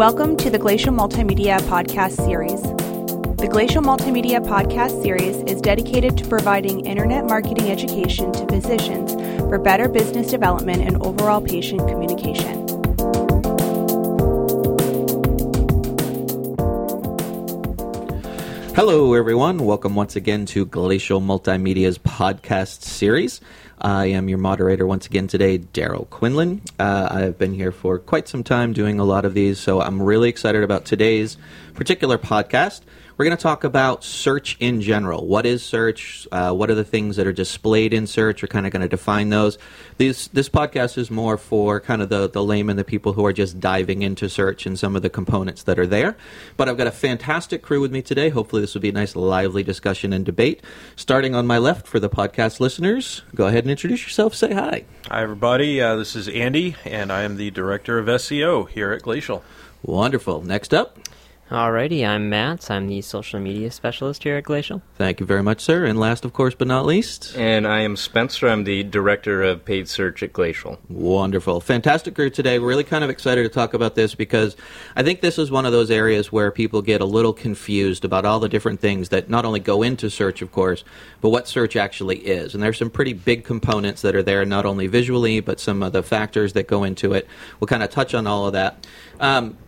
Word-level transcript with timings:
Welcome 0.00 0.38
to 0.38 0.48
the 0.48 0.58
Glacial 0.58 0.94
Multimedia 0.94 1.60
Podcast 1.68 2.24
Series. 2.24 2.62
The 2.62 3.46
Glacial 3.46 3.82
Multimedia 3.82 4.42
Podcast 4.42 5.02
Series 5.02 5.36
is 5.42 5.60
dedicated 5.60 6.16
to 6.16 6.26
providing 6.26 6.86
internet 6.86 7.26
marketing 7.26 7.70
education 7.70 8.32
to 8.32 8.46
physicians 8.46 9.12
for 9.40 9.58
better 9.58 9.90
business 9.90 10.30
development 10.30 10.80
and 10.80 11.02
overall 11.02 11.42
patient 11.42 11.86
communication. 11.86 12.69
Hello, 18.74 19.14
everyone. 19.14 19.58
Welcome 19.58 19.94
once 19.94 20.14
again 20.16 20.46
to 20.46 20.64
Glacial 20.64 21.20
Multimedia's 21.20 21.98
podcast 21.98 22.82
series. 22.82 23.40
I 23.80 24.06
am 24.06 24.28
your 24.28 24.38
moderator 24.38 24.86
once 24.86 25.06
again 25.06 25.26
today, 25.26 25.58
Darryl 25.58 26.08
Quinlan. 26.08 26.62
Uh, 26.78 27.08
I've 27.10 27.36
been 27.38 27.52
here 27.52 27.72
for 27.72 27.98
quite 27.98 28.28
some 28.28 28.44
time 28.44 28.72
doing 28.72 29.00
a 29.00 29.04
lot 29.04 29.24
of 29.24 29.34
these, 29.34 29.58
so 29.58 29.80
I'm 29.80 30.00
really 30.00 30.28
excited 30.28 30.62
about 30.62 30.84
today's 30.84 31.36
particular 31.74 32.16
podcast. 32.16 32.82
We're 33.20 33.26
going 33.26 33.36
to 33.36 33.42
talk 33.42 33.64
about 33.64 34.02
search 34.02 34.56
in 34.60 34.80
general. 34.80 35.26
What 35.26 35.44
is 35.44 35.62
search? 35.62 36.26
Uh, 36.32 36.54
what 36.54 36.70
are 36.70 36.74
the 36.74 36.86
things 36.86 37.16
that 37.16 37.26
are 37.26 37.34
displayed 37.34 37.92
in 37.92 38.06
search? 38.06 38.40
We're 38.40 38.48
kind 38.48 38.64
of 38.64 38.72
going 38.72 38.80
to 38.80 38.88
define 38.88 39.28
those. 39.28 39.58
These, 39.98 40.28
this 40.28 40.48
podcast 40.48 40.96
is 40.96 41.10
more 41.10 41.36
for 41.36 41.80
kind 41.80 42.00
of 42.00 42.08
the, 42.08 42.30
the 42.30 42.42
layman, 42.42 42.78
the 42.78 42.82
people 42.82 43.12
who 43.12 43.26
are 43.26 43.34
just 43.34 43.60
diving 43.60 44.00
into 44.00 44.30
search 44.30 44.64
and 44.64 44.78
some 44.78 44.96
of 44.96 45.02
the 45.02 45.10
components 45.10 45.64
that 45.64 45.78
are 45.78 45.86
there. 45.86 46.16
But 46.56 46.70
I've 46.70 46.78
got 46.78 46.86
a 46.86 46.90
fantastic 46.90 47.60
crew 47.60 47.82
with 47.82 47.92
me 47.92 48.00
today. 48.00 48.30
Hopefully, 48.30 48.62
this 48.62 48.72
will 48.72 48.80
be 48.80 48.88
a 48.88 48.92
nice, 48.92 49.14
lively 49.14 49.64
discussion 49.64 50.14
and 50.14 50.24
debate. 50.24 50.62
Starting 50.96 51.34
on 51.34 51.46
my 51.46 51.58
left 51.58 51.86
for 51.86 52.00
the 52.00 52.08
podcast 52.08 52.58
listeners, 52.58 53.20
go 53.34 53.48
ahead 53.48 53.64
and 53.64 53.70
introduce 53.70 54.02
yourself. 54.02 54.34
Say 54.34 54.54
hi. 54.54 54.86
Hi, 55.10 55.22
everybody. 55.22 55.82
Uh, 55.82 55.96
this 55.96 56.16
is 56.16 56.26
Andy, 56.26 56.74
and 56.86 57.12
I 57.12 57.24
am 57.24 57.36
the 57.36 57.50
Director 57.50 57.98
of 57.98 58.06
SEO 58.06 58.66
here 58.66 58.92
at 58.92 59.02
Glacial. 59.02 59.44
Wonderful. 59.82 60.40
Next 60.40 60.72
up. 60.72 60.96
Alrighty, 61.50 62.06
I'm 62.06 62.28
Matt. 62.28 62.70
I'm 62.70 62.86
the 62.86 63.00
social 63.00 63.40
media 63.40 63.72
specialist 63.72 64.22
here 64.22 64.36
at 64.36 64.44
Glacial. 64.44 64.82
Thank 64.94 65.18
you 65.18 65.26
very 65.26 65.42
much, 65.42 65.60
sir. 65.60 65.84
And 65.84 65.98
last, 65.98 66.24
of 66.24 66.32
course, 66.32 66.54
but 66.54 66.68
not 66.68 66.86
least. 66.86 67.36
And 67.36 67.66
I 67.66 67.80
am 67.80 67.96
Spencer. 67.96 68.46
I'm 68.46 68.62
the 68.62 68.84
director 68.84 69.42
of 69.42 69.64
paid 69.64 69.88
search 69.88 70.22
at 70.22 70.32
Glacial. 70.32 70.78
Wonderful. 70.88 71.60
Fantastic 71.60 72.14
group 72.14 72.34
today. 72.34 72.60
We're 72.60 72.68
really 72.68 72.84
kind 72.84 73.02
of 73.02 73.10
excited 73.10 73.42
to 73.42 73.48
talk 73.48 73.74
about 73.74 73.96
this 73.96 74.14
because 74.14 74.54
I 74.94 75.02
think 75.02 75.22
this 75.22 75.40
is 75.40 75.50
one 75.50 75.66
of 75.66 75.72
those 75.72 75.90
areas 75.90 76.30
where 76.30 76.52
people 76.52 76.82
get 76.82 77.00
a 77.00 77.04
little 77.04 77.32
confused 77.32 78.04
about 78.04 78.24
all 78.24 78.38
the 78.38 78.48
different 78.48 78.78
things 78.78 79.08
that 79.08 79.28
not 79.28 79.44
only 79.44 79.58
go 79.58 79.82
into 79.82 80.08
search, 80.08 80.42
of 80.42 80.52
course, 80.52 80.84
but 81.20 81.30
what 81.30 81.48
search 81.48 81.74
actually 81.74 82.18
is. 82.18 82.54
And 82.54 82.62
there's 82.62 82.78
some 82.78 82.90
pretty 82.90 83.12
big 83.12 83.42
components 83.42 84.02
that 84.02 84.14
are 84.14 84.22
there, 84.22 84.44
not 84.44 84.66
only 84.66 84.86
visually, 84.86 85.40
but 85.40 85.58
some 85.58 85.82
of 85.82 85.94
the 85.94 86.04
factors 86.04 86.52
that 86.52 86.68
go 86.68 86.84
into 86.84 87.12
it. 87.12 87.26
We'll 87.58 87.66
kind 87.66 87.82
of 87.82 87.90
touch 87.90 88.14
on 88.14 88.28
all 88.28 88.46
of 88.46 88.52
that. 88.52 88.86
Um, 89.18 89.58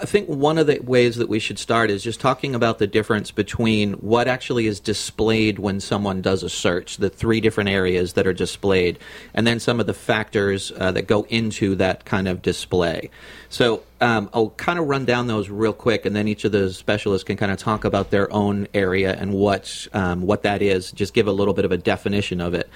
I 0.00 0.06
think 0.06 0.28
one 0.28 0.58
of 0.58 0.66
the 0.66 0.80
ways 0.80 1.16
that 1.16 1.28
we 1.28 1.38
should 1.38 1.58
start 1.58 1.90
is 1.90 2.02
just 2.02 2.20
talking 2.20 2.54
about 2.54 2.78
the 2.78 2.86
difference 2.86 3.30
between 3.30 3.94
what 3.94 4.28
actually 4.28 4.66
is 4.66 4.80
displayed 4.80 5.58
when 5.58 5.80
someone 5.80 6.20
does 6.20 6.42
a 6.42 6.48
search, 6.48 6.96
the 6.96 7.10
three 7.10 7.40
different 7.40 7.70
areas 7.70 8.14
that 8.14 8.26
are 8.26 8.32
displayed, 8.32 8.98
and 9.34 9.46
then 9.46 9.60
some 9.60 9.80
of 9.80 9.86
the 9.86 9.94
factors 9.94 10.72
uh, 10.78 10.92
that 10.92 11.06
go 11.06 11.26
into 11.28 11.74
that 11.76 12.04
kind 12.04 12.28
of 12.28 12.42
display. 12.42 13.10
So 13.48 13.82
um, 14.04 14.30
I'll 14.32 14.50
kind 14.50 14.78
of 14.78 14.86
run 14.86 15.04
down 15.04 15.26
those 15.26 15.48
real 15.48 15.72
quick, 15.72 16.04
and 16.04 16.14
then 16.14 16.28
each 16.28 16.44
of 16.44 16.52
the 16.52 16.72
specialists 16.72 17.24
can 17.24 17.36
kind 17.36 17.50
of 17.50 17.58
talk 17.58 17.84
about 17.84 18.10
their 18.10 18.32
own 18.32 18.68
area 18.74 19.14
and 19.14 19.32
what 19.32 19.88
um, 19.92 20.22
what 20.22 20.42
that 20.42 20.62
is. 20.62 20.92
Just 20.92 21.14
give 21.14 21.26
a 21.26 21.32
little 21.32 21.54
bit 21.54 21.64
of 21.64 21.72
a 21.72 21.78
definition 21.78 22.40
of 22.40 22.54
it 22.54 22.68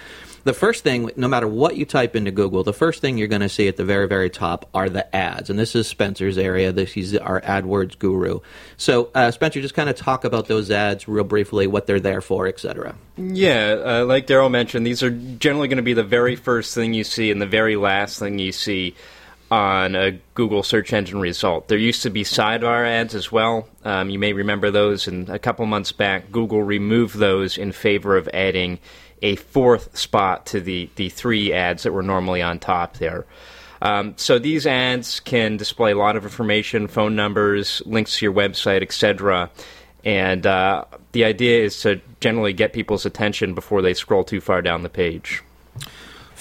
the 0.49 0.55
first 0.55 0.83
thing, 0.83 1.11
no 1.15 1.29
matter 1.29 1.47
what 1.47 1.77
you 1.77 1.85
type 1.85 2.17
into 2.17 2.31
Google, 2.31 2.65
the 2.65 2.73
first 2.73 3.01
thing 3.03 3.19
you're 3.19 3.29
going 3.29 3.43
to 3.43 3.51
see 3.51 3.69
at 3.69 3.77
the 3.77 3.85
very, 3.85 4.09
very 4.09 4.31
top 4.31 4.69
are 4.73 4.89
the 4.89 5.15
ads. 5.15 5.51
And 5.51 5.59
this 5.59 5.75
is 5.75 5.87
Spencer's 5.87 6.39
area. 6.39 6.73
This 6.73 6.93
he's 6.93 7.15
our 7.17 7.41
AdWords 7.43 7.99
guru. 7.99 8.41
So, 8.77 9.11
uh, 9.15 9.31
Spencer, 9.31 9.61
just 9.61 9.75
kind 9.75 9.91
of 9.91 9.97
talk 9.97 10.25
about 10.25 10.47
those 10.47 10.71
ads 10.71 11.07
real 11.07 11.25
briefly, 11.25 11.67
what 11.67 11.87
they're 11.87 12.01
there 12.01 12.23
for, 12.23 12.47
etc. 12.47 12.95
Yeah, 13.19 13.77
uh, 13.85 14.05
like 14.07 14.27
Darryl 14.27 14.51
mentioned, 14.51 14.87
these 14.87 15.03
are 15.03 15.11
generally 15.11 15.69
going 15.69 15.77
to 15.77 15.83
be 15.83 15.95
the 15.95 16.03
very 16.03 16.35
first 16.35 16.75
thing 16.75 16.95
you 16.95 17.05
see 17.05 17.31
and 17.31 17.43
the 17.43 17.47
very 17.47 17.77
last 17.77 18.19
thing 18.19 18.39
you 18.39 18.53
see 18.53 18.95
on 19.51 19.95
a 19.95 20.13
Google 20.35 20.63
search 20.63 20.93
engine 20.93 21.21
result. 21.21 21.69
There 21.69 21.79
used 21.79 22.03
to 22.03 22.11
be 22.11 22.23
sidebar 22.23 22.87
ads 22.87 23.15
as 23.15 23.33
well. 23.33 23.69
Um, 23.85 24.11
you 24.11 24.19
may 24.19 24.33
remember 24.33 24.71
those, 24.71 25.09
and 25.09 25.29
a 25.29 25.39
couple 25.39 25.65
months 25.67 25.93
back, 25.93 26.31
Google 26.31 26.63
removed 26.63 27.17
those 27.17 27.57
in 27.57 27.73
favor 27.73 28.17
of 28.17 28.29
adding 28.35 28.79
a 29.23 29.37
fourth 29.37 29.97
spot 29.97 30.47
to 30.47 30.61
the, 30.61 30.91
the 30.97 31.09
three 31.09 31.53
ads 31.53 31.83
that 31.83 31.93
were 31.93 32.03
normally 32.03 32.43
on 32.43 32.59
top 32.59 32.99
there. 32.99 33.25
Um, 33.81 34.15
so 34.17 34.39
these 34.39 34.67
ads 34.67 35.21
can 35.21 35.57
display 35.57 35.93
a 35.93 35.97
lot 35.97 36.17
of 36.17 36.25
information, 36.25 36.89
phone 36.89 37.17
numbers, 37.17 37.83
links 37.87 38.19
to 38.19 38.27
your 38.27 38.35
website, 38.35 38.83
etc. 38.83 39.51
And 40.05 40.47
uh, 40.47 40.85
the 41.13 41.25
idea 41.25 41.65
is 41.65 41.81
to 41.83 42.01
generally 42.21 42.53
get 42.53 42.73
people's 42.73 43.07
attention 43.07 43.55
before 43.55 43.83
they 43.83 43.95
scroll 43.95 44.25
too 44.25 44.41
far 44.41 44.63
down 44.63 44.83
the 44.83 44.89
page. 44.89 45.43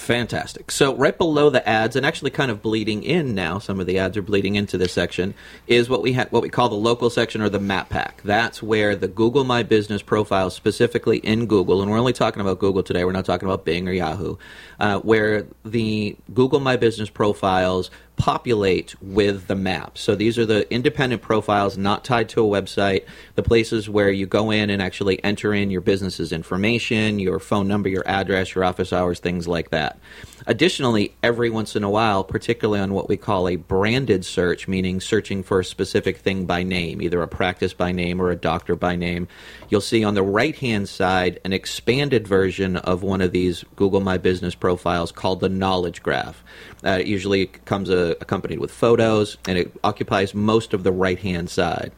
Fantastic. 0.08 0.70
So 0.70 0.96
right 0.96 1.18
below 1.18 1.50
the 1.50 1.68
ads, 1.68 1.94
and 1.94 2.06
actually 2.06 2.30
kind 2.30 2.50
of 2.50 2.62
bleeding 2.62 3.02
in 3.02 3.34
now, 3.34 3.58
some 3.58 3.78
of 3.78 3.84
the 3.84 3.98
ads 3.98 4.16
are 4.16 4.22
bleeding 4.22 4.54
into 4.54 4.78
this 4.78 4.90
section, 4.90 5.34
is 5.66 5.90
what 5.90 6.00
we 6.00 6.14
ha- 6.14 6.28
what 6.30 6.42
we 6.42 6.48
call 6.48 6.70
the 6.70 6.76
local 6.76 7.10
section 7.10 7.42
or 7.42 7.50
the 7.50 7.60
map 7.60 7.90
pack. 7.90 8.22
That's 8.24 8.62
where 8.62 8.96
the 8.96 9.06
Google 9.06 9.44
My 9.44 9.62
Business 9.62 10.00
profile, 10.00 10.48
specifically 10.48 11.18
in 11.18 11.44
Google, 11.44 11.82
and 11.82 11.90
we're 11.90 11.98
only 11.98 12.14
talking 12.14 12.40
about 12.40 12.58
Google 12.58 12.82
today. 12.82 13.04
We're 13.04 13.12
not 13.12 13.26
talking 13.26 13.46
about 13.46 13.66
Bing 13.66 13.86
or 13.86 13.92
Yahoo, 13.92 14.36
uh, 14.80 15.00
where 15.00 15.46
the 15.62 16.16
Google 16.32 16.60
My 16.60 16.76
Business 16.76 17.10
profiles 17.10 17.90
populate 18.18 19.00
with 19.00 19.46
the 19.46 19.54
map. 19.54 19.96
So 19.96 20.14
these 20.14 20.38
are 20.38 20.44
the 20.44 20.70
independent 20.74 21.22
profiles 21.22 21.78
not 21.78 22.04
tied 22.04 22.28
to 22.30 22.44
a 22.44 22.62
website, 22.62 23.04
the 23.36 23.42
places 23.42 23.88
where 23.88 24.10
you 24.10 24.26
go 24.26 24.50
in 24.50 24.70
and 24.70 24.82
actually 24.82 25.22
enter 25.24 25.54
in 25.54 25.70
your 25.70 25.80
business's 25.80 26.32
information, 26.32 27.20
your 27.20 27.38
phone 27.38 27.68
number, 27.68 27.88
your 27.88 28.06
address, 28.06 28.54
your 28.54 28.64
office 28.64 28.92
hours, 28.92 29.20
things 29.20 29.46
like 29.46 29.70
that. 29.70 30.00
Additionally, 30.46 31.14
every 31.22 31.50
once 31.50 31.76
in 31.76 31.84
a 31.84 31.90
while, 31.90 32.24
particularly 32.24 32.80
on 32.80 32.92
what 32.92 33.08
we 33.08 33.16
call 33.16 33.48
a 33.48 33.56
branded 33.56 34.24
search, 34.24 34.66
meaning 34.66 35.00
searching 35.00 35.42
for 35.42 35.60
a 35.60 35.64
specific 35.64 36.18
thing 36.18 36.44
by 36.44 36.62
name, 36.62 37.00
either 37.00 37.22
a 37.22 37.28
practice 37.28 37.72
by 37.72 37.92
name 37.92 38.20
or 38.20 38.30
a 38.30 38.36
doctor 38.36 38.74
by 38.74 38.96
name, 38.96 39.28
you'll 39.68 39.80
see 39.80 40.02
on 40.02 40.14
the 40.14 40.22
right 40.22 40.56
hand 40.56 40.88
side 40.88 41.38
an 41.44 41.52
expanded 41.52 42.26
version 42.26 42.76
of 42.76 43.02
one 43.02 43.20
of 43.20 43.30
these 43.30 43.64
Google 43.76 44.00
My 44.00 44.18
Business 44.18 44.54
profiles 44.54 45.12
called 45.12 45.40
the 45.40 45.48
Knowledge 45.48 46.02
Graph. 46.02 46.42
Uh, 46.84 46.98
it 47.00 47.06
usually 47.06 47.46
comes 47.46 47.90
accompanied 48.20 48.58
with 48.58 48.70
photos, 48.70 49.36
and 49.46 49.58
it 49.58 49.72
occupies 49.84 50.34
most 50.34 50.74
of 50.74 50.84
the 50.84 50.92
right 50.92 51.18
hand 51.18 51.50
side. 51.50 51.92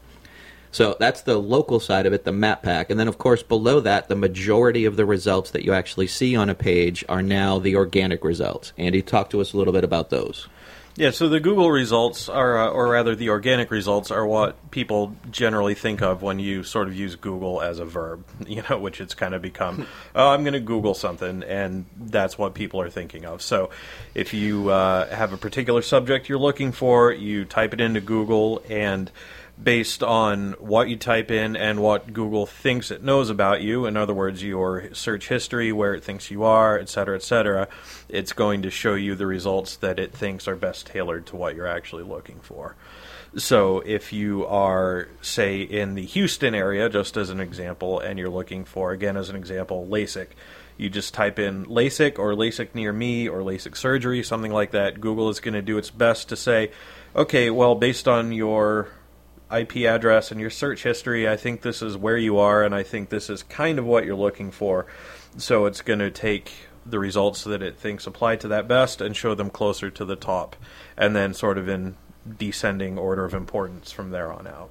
So 0.71 0.95
that's 0.99 1.21
the 1.21 1.37
local 1.37 1.81
side 1.81 2.05
of 2.05 2.13
it, 2.13 2.23
the 2.23 2.31
map 2.31 2.63
pack. 2.63 2.89
And 2.89 2.99
then, 2.99 3.09
of 3.09 3.17
course, 3.17 3.43
below 3.43 3.81
that, 3.81 4.07
the 4.07 4.15
majority 4.15 4.85
of 4.85 4.95
the 4.95 5.05
results 5.05 5.51
that 5.51 5.65
you 5.65 5.73
actually 5.73 6.07
see 6.07 6.35
on 6.35 6.49
a 6.49 6.55
page 6.55 7.03
are 7.09 7.21
now 7.21 7.59
the 7.59 7.75
organic 7.75 8.23
results. 8.23 8.71
Andy, 8.77 9.01
talk 9.01 9.29
to 9.31 9.41
us 9.41 9.51
a 9.51 9.57
little 9.57 9.73
bit 9.73 9.83
about 9.83 10.09
those. 10.09 10.47
Yeah, 10.97 11.11
so 11.11 11.29
the 11.29 11.39
Google 11.39 11.71
results 11.71 12.27
are, 12.27 12.67
uh, 12.67 12.69
or 12.69 12.89
rather, 12.89 13.15
the 13.15 13.29
organic 13.29 13.71
results 13.71 14.11
are 14.11 14.25
what 14.25 14.71
people 14.71 15.15
generally 15.31 15.73
think 15.73 16.01
of 16.01 16.21
when 16.21 16.37
you 16.37 16.63
sort 16.63 16.89
of 16.89 16.95
use 16.95 17.15
Google 17.15 17.61
as 17.61 17.79
a 17.79 17.85
verb, 17.85 18.25
you 18.47 18.61
know, 18.69 18.77
which 18.77 18.99
it's 18.99 19.13
kind 19.13 19.33
of 19.33 19.41
become, 19.41 19.87
oh, 20.15 20.29
I'm 20.29 20.43
going 20.43 20.53
to 20.53 20.59
Google 20.59 20.93
something, 20.93 21.43
and 21.43 21.85
that's 21.97 22.37
what 22.37 22.53
people 22.53 22.81
are 22.81 22.89
thinking 22.89 23.25
of. 23.25 23.41
So 23.41 23.69
if 24.13 24.33
you 24.33 24.69
uh, 24.69 25.07
have 25.15 25.31
a 25.31 25.37
particular 25.37 25.81
subject 25.81 26.27
you're 26.27 26.37
looking 26.37 26.73
for, 26.73 27.13
you 27.13 27.45
type 27.45 27.73
it 27.73 27.79
into 27.79 28.01
Google, 28.01 28.61
and 28.69 29.09
based 29.63 30.01
on 30.01 30.53
what 30.53 30.89
you 30.89 30.95
type 30.95 31.29
in 31.29 31.55
and 31.55 31.79
what 31.81 32.13
Google 32.13 32.45
thinks 32.45 32.89
it 32.89 33.03
knows 33.03 33.29
about 33.29 33.61
you. 33.61 33.85
In 33.85 33.95
other 33.95 34.13
words, 34.13 34.41
your 34.41 34.93
search 34.93 35.27
history, 35.27 35.71
where 35.71 35.93
it 35.93 36.03
thinks 36.03 36.31
you 36.31 36.43
are, 36.43 36.79
et 36.79 36.89
cetera, 36.89 37.15
et 37.15 37.23
cetera. 37.23 37.67
It's 38.09 38.33
going 38.33 38.63
to 38.63 38.71
show 38.71 38.95
you 38.95 39.15
the 39.15 39.27
results 39.27 39.75
that 39.77 39.99
it 39.99 40.13
thinks 40.13 40.47
are 40.47 40.55
best 40.55 40.87
tailored 40.87 41.27
to 41.27 41.35
what 41.35 41.55
you're 41.55 41.67
actually 41.67 42.03
looking 42.03 42.39
for. 42.39 42.75
So 43.37 43.79
if 43.85 44.11
you 44.11 44.45
are, 44.45 45.07
say, 45.21 45.61
in 45.61 45.95
the 45.95 46.05
Houston 46.05 46.53
area, 46.53 46.89
just 46.89 47.15
as 47.15 47.29
an 47.29 47.39
example, 47.39 47.99
and 47.99 48.19
you're 48.19 48.29
looking 48.29 48.65
for, 48.65 48.91
again, 48.91 49.15
as 49.15 49.29
an 49.29 49.35
example, 49.35 49.87
LASIK, 49.89 50.27
you 50.75 50.89
just 50.89 51.13
type 51.13 51.39
in 51.39 51.65
LASIK 51.65 52.19
or 52.19 52.33
LASIK 52.33 52.73
near 52.73 52.91
me 52.91 53.29
or 53.29 53.39
LASIK 53.39 53.77
surgery, 53.77 54.23
something 54.23 54.51
like 54.51 54.71
that. 54.71 54.99
Google 54.99 55.29
is 55.29 55.39
going 55.39 55.53
to 55.53 55.61
do 55.61 55.77
its 55.77 55.91
best 55.91 56.29
to 56.29 56.35
say, 56.35 56.71
okay, 57.15 57.49
well, 57.49 57.75
based 57.75 58.07
on 58.07 58.33
your 58.33 58.89
IP 59.53 59.77
address 59.77 60.31
and 60.31 60.39
your 60.39 60.49
search 60.49 60.83
history, 60.83 61.27
I 61.27 61.37
think 61.37 61.61
this 61.61 61.81
is 61.81 61.97
where 61.97 62.17
you 62.17 62.37
are, 62.37 62.63
and 62.63 62.73
I 62.73 62.83
think 62.83 63.09
this 63.09 63.29
is 63.29 63.43
kind 63.43 63.79
of 63.79 63.85
what 63.85 64.05
you're 64.05 64.15
looking 64.15 64.51
for. 64.51 64.85
So 65.37 65.65
it's 65.65 65.81
going 65.81 65.99
to 65.99 66.11
take 66.11 66.51
the 66.85 66.99
results 66.99 67.43
that 67.43 67.61
it 67.61 67.77
thinks 67.77 68.07
apply 68.07 68.37
to 68.37 68.47
that 68.49 68.67
best 68.67 69.01
and 69.01 69.15
show 69.15 69.35
them 69.35 69.49
closer 69.49 69.89
to 69.91 70.05
the 70.05 70.15
top, 70.15 70.55
and 70.97 71.15
then 71.15 71.33
sort 71.33 71.57
of 71.57 71.69
in 71.69 71.95
descending 72.37 72.97
order 72.97 73.25
of 73.25 73.33
importance 73.33 73.91
from 73.91 74.11
there 74.11 74.31
on 74.31 74.47
out. 74.47 74.69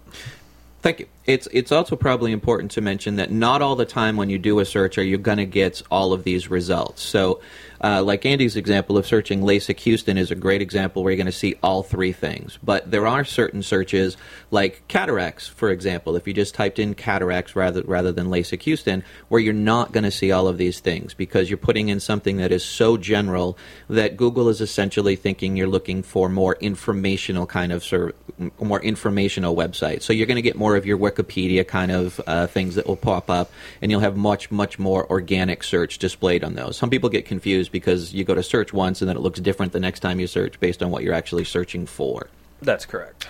Thank 0.83 1.01
you. 1.01 1.07
It's 1.27 1.47
it's 1.53 1.73
also 1.73 1.95
probably 1.95 2.33
important 2.33 2.71
to 2.73 2.81
mention 2.81 3.17
that 3.17 3.31
not 3.31 3.61
all 3.61 3.77
the 3.77 3.85
time 3.85 4.17
when 4.17 4.31
you 4.31 4.39
do 4.39 4.61
a 4.61 4.65
search 4.65 4.97
are 4.97 5.05
you 5.05 5.19
going 5.19 5.37
to 5.37 5.45
get 5.45 5.83
all 5.91 6.15
of 6.15 6.25
these 6.25 6.51
results. 6.51 7.03
So 7.03 7.41
Uh, 7.83 8.03
like 8.03 8.27
Andy's 8.27 8.57
example 8.57 8.99
of 8.99 9.07
searching 9.07 9.41
LASIK 9.41 9.79
Houston 9.81 10.19
is 10.19 10.31
a 10.31 10.35
great 10.35 10.61
example 10.61 11.03
where 11.03 11.13
you're 11.13 11.17
going 11.17 11.27
to 11.27 11.33
see 11.33 11.57
all 11.63 11.83
three 11.83 12.13
things. 12.13 12.59
But 12.63 12.91
there 12.91 13.07
are 13.07 13.25
certain 13.25 13.63
searches, 13.63 14.17
like 14.51 14.87
cataracts, 14.89 15.49
for 15.49 15.71
example. 15.71 16.17
If 16.17 16.27
you 16.27 16.35
just 16.35 16.55
typed 16.55 16.79
in 16.79 16.95
cataracts 16.95 17.57
rather 17.57 17.83
rather 17.83 18.13
than 18.13 18.27
LASIK 18.27 18.63
Houston, 18.63 19.03
where 19.29 19.41
you're 19.41 19.55
not 19.55 19.93
going 19.93 20.05
to 20.05 20.11
see 20.11 20.31
all 20.31 20.47
of 20.47 20.59
these 20.59 20.81
things 20.81 21.15
because 21.15 21.49
you're 21.49 21.57
putting 21.57 21.89
in 21.89 22.01
something 22.01 22.37
that 22.37 22.53
is 22.53 22.65
so 22.65 22.97
general 22.97 23.57
that 23.89 24.17
Google 24.17 24.49
is 24.49 24.61
essentially 24.61 25.17
thinking 25.17 25.57
you're 25.57 25.67
looking 25.67 26.03
for 26.03 26.29
more 26.29 26.57
informational 26.61 27.47
kind 27.47 27.73
of 27.73 27.83
ser- 27.83 28.15
more 28.61 28.81
informational 28.81 29.57
website. 29.57 30.03
So 30.03 30.13
you're 30.13 30.27
going 30.27 30.37
to 30.37 30.43
get 30.43 30.57
more 30.57 30.77
of 30.77 30.87
your 30.87 30.99
Wikipedia 30.99 31.67
kind 31.67 31.91
of 31.91 32.21
uh, 32.27 32.47
things 32.47 32.75
that 32.75 32.87
will 32.87 32.97
pop 32.97 33.31
up, 33.31 33.51
and 33.81 33.91
you'll 33.91 34.01
have 34.01 34.17
much 34.17 34.51
much 34.51 34.79
more 34.79 35.11
organic 35.11 35.63
search 35.63 35.99
displayed 35.99 36.45
on 36.45 36.55
those. 36.55 36.77
Some 36.77 36.91
people 36.91 37.09
get 37.09 37.25
confused 37.25 37.70
because 37.71 38.13
you 38.13 38.25
go 38.25 38.35
to 38.35 38.43
search 38.43 38.73
once 38.73 39.01
and 39.01 39.09
then 39.09 39.17
it 39.17 39.21
looks 39.21 39.41
different 39.41 39.73
the 39.73 39.81
next 39.81 40.01
time 40.01 40.21
you 40.21 40.27
search 40.27 40.59
based 40.61 40.83
on 40.83 40.91
what 40.91 41.03
you're 41.03 41.15
actually 41.15 41.45
searching 41.45 41.87
for. 41.87 42.29
That's 42.63 42.87
correct. 42.87 43.27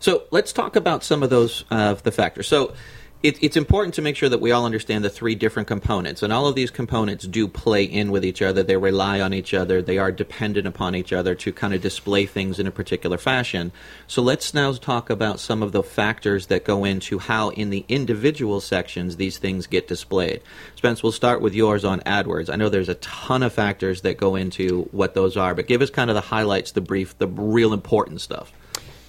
So 0.00 0.24
let's 0.30 0.52
talk 0.52 0.76
about 0.76 1.02
some 1.02 1.22
of 1.22 1.30
those 1.30 1.64
uh, 1.70 1.94
the 1.94 2.12
factors. 2.12 2.46
So 2.46 2.74
it, 3.20 3.42
it's 3.42 3.56
important 3.56 3.94
to 3.94 4.02
make 4.02 4.14
sure 4.14 4.28
that 4.28 4.40
we 4.40 4.52
all 4.52 4.64
understand 4.64 5.04
the 5.04 5.10
three 5.10 5.34
different 5.34 5.66
components, 5.66 6.22
and 6.22 6.32
all 6.32 6.46
of 6.46 6.54
these 6.54 6.70
components 6.70 7.26
do 7.26 7.48
play 7.48 7.82
in 7.82 8.12
with 8.12 8.24
each 8.24 8.40
other. 8.40 8.62
They 8.62 8.76
rely 8.76 9.20
on 9.20 9.34
each 9.34 9.52
other. 9.52 9.82
They 9.82 9.98
are 9.98 10.12
dependent 10.12 10.68
upon 10.68 10.94
each 10.94 11.12
other 11.12 11.34
to 11.34 11.52
kind 11.52 11.74
of 11.74 11.82
display 11.82 12.26
things 12.26 12.60
in 12.60 12.68
a 12.68 12.70
particular 12.70 13.18
fashion. 13.18 13.72
So 14.06 14.22
let's 14.22 14.54
now 14.54 14.72
talk 14.72 15.10
about 15.10 15.40
some 15.40 15.64
of 15.64 15.72
the 15.72 15.82
factors 15.82 16.46
that 16.46 16.64
go 16.64 16.84
into 16.84 17.18
how, 17.18 17.48
in 17.50 17.70
the 17.70 17.84
individual 17.88 18.60
sections, 18.60 19.16
these 19.16 19.38
things 19.38 19.66
get 19.66 19.88
displayed. 19.88 20.40
Spence, 20.76 21.02
we'll 21.02 21.10
start 21.10 21.40
with 21.40 21.54
yours 21.54 21.84
on 21.84 22.00
AdWords. 22.00 22.48
I 22.52 22.56
know 22.56 22.68
there's 22.68 22.88
a 22.88 22.94
ton 22.96 23.42
of 23.42 23.52
factors 23.52 24.02
that 24.02 24.16
go 24.16 24.36
into 24.36 24.82
what 24.92 25.14
those 25.14 25.36
are, 25.36 25.54
but 25.54 25.66
give 25.66 25.82
us 25.82 25.90
kind 25.90 26.08
of 26.08 26.14
the 26.14 26.20
highlights, 26.20 26.70
the 26.70 26.80
brief, 26.80 27.18
the 27.18 27.26
real 27.26 27.72
important 27.72 28.20
stuff. 28.20 28.52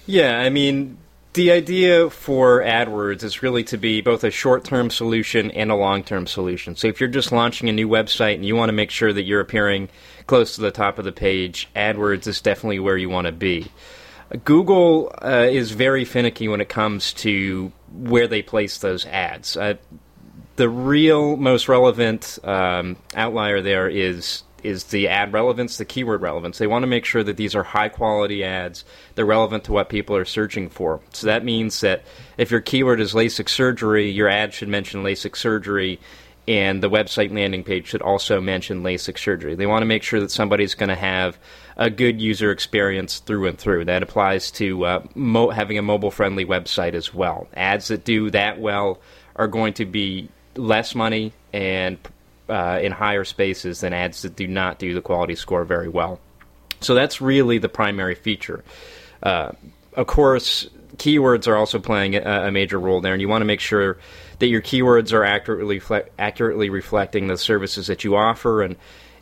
Yeah, 0.06 0.40
I 0.40 0.50
mean, 0.50 0.98
the 1.32 1.52
idea 1.52 2.10
for 2.10 2.60
AdWords 2.60 3.22
is 3.22 3.42
really 3.42 3.62
to 3.64 3.76
be 3.76 4.00
both 4.00 4.24
a 4.24 4.30
short 4.30 4.64
term 4.64 4.90
solution 4.90 5.50
and 5.52 5.70
a 5.70 5.76
long 5.76 6.02
term 6.02 6.26
solution. 6.26 6.74
So 6.74 6.88
if 6.88 7.00
you're 7.00 7.08
just 7.08 7.30
launching 7.30 7.68
a 7.68 7.72
new 7.72 7.88
website 7.88 8.34
and 8.34 8.44
you 8.44 8.56
want 8.56 8.68
to 8.68 8.74
make 8.74 8.90
sure 8.90 9.12
that 9.12 9.22
you're 9.22 9.40
appearing 9.40 9.88
close 10.26 10.54
to 10.56 10.60
the 10.60 10.72
top 10.72 10.98
of 10.98 11.04
the 11.04 11.12
page, 11.12 11.68
AdWords 11.76 12.26
is 12.26 12.40
definitely 12.40 12.80
where 12.80 12.96
you 12.96 13.08
want 13.08 13.26
to 13.26 13.32
be. 13.32 13.70
Google 14.44 15.12
uh, 15.22 15.48
is 15.50 15.72
very 15.72 16.04
finicky 16.04 16.46
when 16.48 16.60
it 16.60 16.68
comes 16.68 17.12
to 17.14 17.72
where 17.92 18.28
they 18.28 18.42
place 18.42 18.78
those 18.78 19.06
ads. 19.06 19.56
Uh, 19.56 19.74
the 20.56 20.68
real 20.68 21.36
most 21.36 21.68
relevant 21.68 22.38
um, 22.44 22.96
outlier 23.14 23.60
there 23.60 23.88
is 23.88 24.42
is 24.62 24.84
the 24.84 25.08
ad 25.08 25.32
relevance, 25.32 25.76
the 25.76 25.84
keyword 25.84 26.22
relevance. 26.22 26.58
They 26.58 26.66
want 26.66 26.82
to 26.82 26.88
make 26.88 27.04
sure 27.04 27.22
that 27.22 27.36
these 27.36 27.54
are 27.54 27.62
high 27.62 27.88
quality 27.88 28.44
ads. 28.44 28.84
They're 29.14 29.24
relevant 29.26 29.64
to 29.64 29.72
what 29.72 29.88
people 29.88 30.16
are 30.16 30.24
searching 30.24 30.68
for. 30.68 31.00
So 31.12 31.26
that 31.26 31.44
means 31.44 31.80
that 31.80 32.02
if 32.38 32.50
your 32.50 32.60
keyword 32.60 33.00
is 33.00 33.14
LASIK 33.14 33.48
surgery, 33.48 34.10
your 34.10 34.28
ad 34.28 34.54
should 34.54 34.68
mention 34.68 35.02
LASIK 35.02 35.36
surgery, 35.36 36.00
and 36.48 36.82
the 36.82 36.90
website 36.90 37.32
landing 37.32 37.62
page 37.62 37.86
should 37.86 38.02
also 38.02 38.40
mention 38.40 38.82
LASIK 38.82 39.18
surgery. 39.18 39.54
They 39.54 39.66
want 39.66 39.82
to 39.82 39.86
make 39.86 40.02
sure 40.02 40.20
that 40.20 40.30
somebody's 40.30 40.74
going 40.74 40.88
to 40.88 40.96
have 40.96 41.38
a 41.76 41.90
good 41.90 42.20
user 42.20 42.50
experience 42.50 43.20
through 43.20 43.46
and 43.46 43.58
through. 43.58 43.84
That 43.84 44.02
applies 44.02 44.50
to 44.52 44.84
uh, 44.84 45.06
mo- 45.14 45.50
having 45.50 45.78
a 45.78 45.82
mobile 45.82 46.10
friendly 46.10 46.44
website 46.44 46.94
as 46.94 47.14
well. 47.14 47.46
Ads 47.54 47.88
that 47.88 48.04
do 48.04 48.30
that 48.30 48.58
well 48.58 48.98
are 49.36 49.48
going 49.48 49.74
to 49.74 49.86
be 49.86 50.28
less 50.56 50.94
money 50.94 51.32
and 51.52 51.98
uh, 52.50 52.80
in 52.82 52.92
higher 52.92 53.24
spaces 53.24 53.80
than 53.80 53.92
ads 53.92 54.22
that 54.22 54.36
do 54.36 54.46
not 54.46 54.78
do 54.78 54.94
the 54.94 55.00
quality 55.00 55.36
score 55.36 55.64
very 55.64 55.88
well. 55.88 56.20
So 56.80 56.94
that's 56.94 57.20
really 57.20 57.58
the 57.58 57.68
primary 57.68 58.14
feature. 58.14 58.64
Uh, 59.22 59.52
of 59.94 60.06
course, 60.06 60.68
keywords 60.96 61.46
are 61.46 61.56
also 61.56 61.78
playing 61.78 62.16
a, 62.16 62.46
a, 62.46 62.50
major 62.50 62.78
role 62.78 63.00
there, 63.00 63.12
and 63.12 63.20
you 63.20 63.28
want 63.28 63.42
to 63.42 63.46
make 63.46 63.60
sure 63.60 63.98
that 64.38 64.46
your 64.46 64.62
keywords 64.62 65.12
are 65.12 65.24
accurately 65.24 65.80
accurately 66.18 66.70
reflecting 66.70 67.26
the 67.26 67.36
services 67.36 67.86
that 67.88 68.04
you 68.04 68.16
offer 68.16 68.62
and 68.62 68.76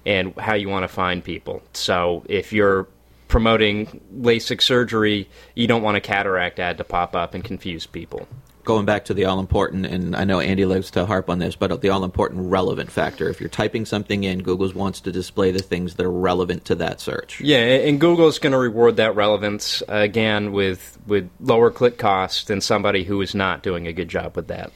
and 0.06 0.34
how 0.38 0.54
you 0.54 0.68
want 0.68 0.84
to 0.84 0.88
find 0.88 1.24
people. 1.24 1.62
So 1.72 2.24
if 2.28 2.52
you're 2.52 2.86
promoting 3.26 4.00
LASIK 4.16 4.62
surgery, 4.62 5.28
you 5.54 5.66
don't 5.66 5.82
want 5.82 5.96
a 5.96 6.00
cataract 6.00 6.58
ad 6.60 6.78
to 6.78 6.84
pop 6.84 7.16
up 7.16 7.34
and 7.34 7.44
confuse 7.44 7.86
people 7.86 8.26
going 8.68 8.84
back 8.84 9.06
to 9.06 9.14
the 9.14 9.24
all 9.24 9.40
important, 9.40 9.86
and 9.86 10.14
I 10.14 10.24
know 10.24 10.40
Andy 10.40 10.66
likes 10.66 10.90
to 10.90 11.06
harp 11.06 11.30
on 11.30 11.38
this, 11.38 11.56
but 11.56 11.80
the 11.80 11.88
all 11.88 12.04
important 12.04 12.50
relevant 12.50 12.92
factor. 12.92 13.30
If 13.30 13.40
you're 13.40 13.48
typing 13.48 13.86
something 13.86 14.24
in, 14.24 14.42
Google 14.42 14.70
wants 14.74 15.00
to 15.00 15.10
display 15.10 15.52
the 15.52 15.62
things 15.62 15.94
that 15.94 16.04
are 16.04 16.12
relevant 16.12 16.66
to 16.66 16.74
that 16.74 17.00
search. 17.00 17.40
Yeah, 17.40 17.60
and 17.60 17.98
Google's 17.98 18.38
going 18.38 18.52
to 18.52 18.58
reward 18.58 18.96
that 18.96 19.14
relevance 19.14 19.82
uh, 19.88 19.94
again 19.94 20.52
with 20.52 20.98
with 21.06 21.30
lower 21.40 21.70
click 21.70 21.96
costs 21.96 22.44
than 22.44 22.60
somebody 22.60 23.04
who 23.04 23.22
is 23.22 23.34
not 23.34 23.62
doing 23.62 23.86
a 23.86 23.92
good 23.94 24.10
job 24.10 24.36
with 24.36 24.48
that. 24.48 24.70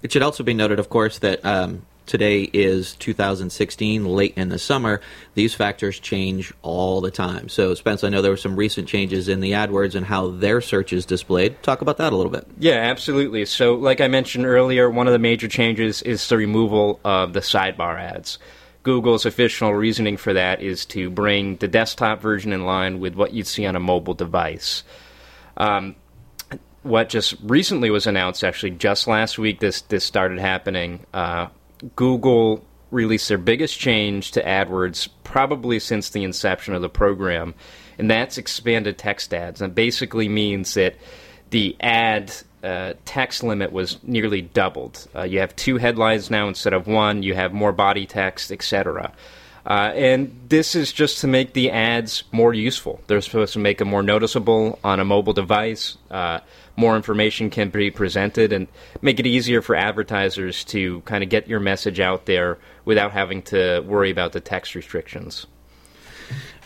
It 0.00 0.12
should 0.12 0.22
also 0.22 0.44
be 0.44 0.54
noted, 0.54 0.78
of 0.78 0.88
course, 0.88 1.18
that 1.18 1.44
um, 1.44 1.84
today 2.06 2.42
is 2.52 2.94
2016, 2.96 4.04
late 4.04 4.34
in 4.36 4.48
the 4.48 4.58
summer, 4.58 5.00
these 5.34 5.54
factors 5.54 5.98
change 5.98 6.52
all 6.62 7.00
the 7.00 7.10
time. 7.10 7.48
So, 7.48 7.74
Spence, 7.74 8.04
I 8.04 8.08
know 8.08 8.22
there 8.22 8.30
were 8.30 8.36
some 8.36 8.56
recent 8.56 8.88
changes 8.88 9.28
in 9.28 9.40
the 9.40 9.52
AdWords 9.52 9.94
and 9.94 10.06
how 10.06 10.28
their 10.28 10.60
search 10.60 10.92
is 10.92 11.06
displayed. 11.06 11.62
Talk 11.62 11.80
about 11.80 11.98
that 11.98 12.12
a 12.12 12.16
little 12.16 12.32
bit. 12.32 12.46
Yeah, 12.58 12.74
absolutely. 12.74 13.44
So, 13.46 13.74
like 13.74 14.00
I 14.00 14.08
mentioned 14.08 14.46
earlier, 14.46 14.90
one 14.90 15.06
of 15.06 15.12
the 15.12 15.18
major 15.18 15.48
changes 15.48 16.02
is 16.02 16.28
the 16.28 16.36
removal 16.36 17.00
of 17.04 17.32
the 17.32 17.40
sidebar 17.40 17.98
ads. 17.98 18.38
Google's 18.82 19.24
official 19.24 19.72
reasoning 19.72 20.18
for 20.18 20.34
that 20.34 20.60
is 20.60 20.84
to 20.86 21.08
bring 21.10 21.56
the 21.56 21.68
desktop 21.68 22.20
version 22.20 22.52
in 22.52 22.66
line 22.66 23.00
with 23.00 23.14
what 23.14 23.32
you'd 23.32 23.46
see 23.46 23.64
on 23.64 23.76
a 23.76 23.80
mobile 23.80 24.12
device. 24.12 24.84
Um, 25.56 25.96
what 26.82 27.08
just 27.08 27.34
recently 27.42 27.88
was 27.88 28.06
announced, 28.06 28.44
actually, 28.44 28.72
just 28.72 29.06
last 29.06 29.38
week, 29.38 29.58
this 29.58 29.80
this 29.82 30.04
started 30.04 30.38
happening. 30.38 31.06
Uh, 31.14 31.48
Google 31.96 32.64
released 32.90 33.28
their 33.28 33.38
biggest 33.38 33.78
change 33.78 34.30
to 34.32 34.42
AdWords 34.42 35.08
probably 35.24 35.78
since 35.80 36.10
the 36.10 36.24
inception 36.24 36.74
of 36.74 36.82
the 36.82 36.88
program, 36.88 37.54
and 37.98 38.10
that's 38.10 38.38
expanded 38.38 38.98
text 38.98 39.34
ads. 39.34 39.60
And 39.60 39.74
basically 39.74 40.28
means 40.28 40.74
that 40.74 40.94
the 41.50 41.76
ad 41.80 42.32
uh, 42.62 42.94
text 43.04 43.42
limit 43.42 43.72
was 43.72 43.98
nearly 44.02 44.42
doubled. 44.42 45.06
Uh, 45.14 45.22
you 45.22 45.40
have 45.40 45.54
two 45.56 45.76
headlines 45.76 46.30
now 46.30 46.48
instead 46.48 46.72
of 46.72 46.86
one. 46.86 47.22
You 47.22 47.34
have 47.34 47.52
more 47.52 47.72
body 47.72 48.06
text, 48.06 48.50
etc. 48.50 49.12
Uh, 49.66 49.92
and 49.94 50.40
this 50.48 50.74
is 50.74 50.92
just 50.92 51.20
to 51.20 51.26
make 51.26 51.52
the 51.52 51.70
ads 51.70 52.24
more 52.32 52.52
useful. 52.52 53.00
They're 53.06 53.20
supposed 53.20 53.54
to 53.54 53.58
make 53.58 53.78
them 53.78 53.88
more 53.88 54.02
noticeable 54.02 54.78
on 54.84 55.00
a 55.00 55.04
mobile 55.04 55.32
device. 55.32 55.96
More 56.76 56.96
information 56.96 57.50
can 57.50 57.70
be 57.70 57.90
presented 57.90 58.52
and 58.52 58.66
make 59.00 59.20
it 59.20 59.26
easier 59.26 59.62
for 59.62 59.76
advertisers 59.76 60.64
to 60.64 61.00
kind 61.02 61.22
of 61.22 61.30
get 61.30 61.48
your 61.48 61.60
message 61.60 62.00
out 62.00 62.26
there 62.26 62.58
without 62.84 63.12
having 63.12 63.42
to 63.42 63.80
worry 63.80 64.10
about 64.10 64.32
the 64.32 64.40
text 64.40 64.74
restrictions. 64.74 65.46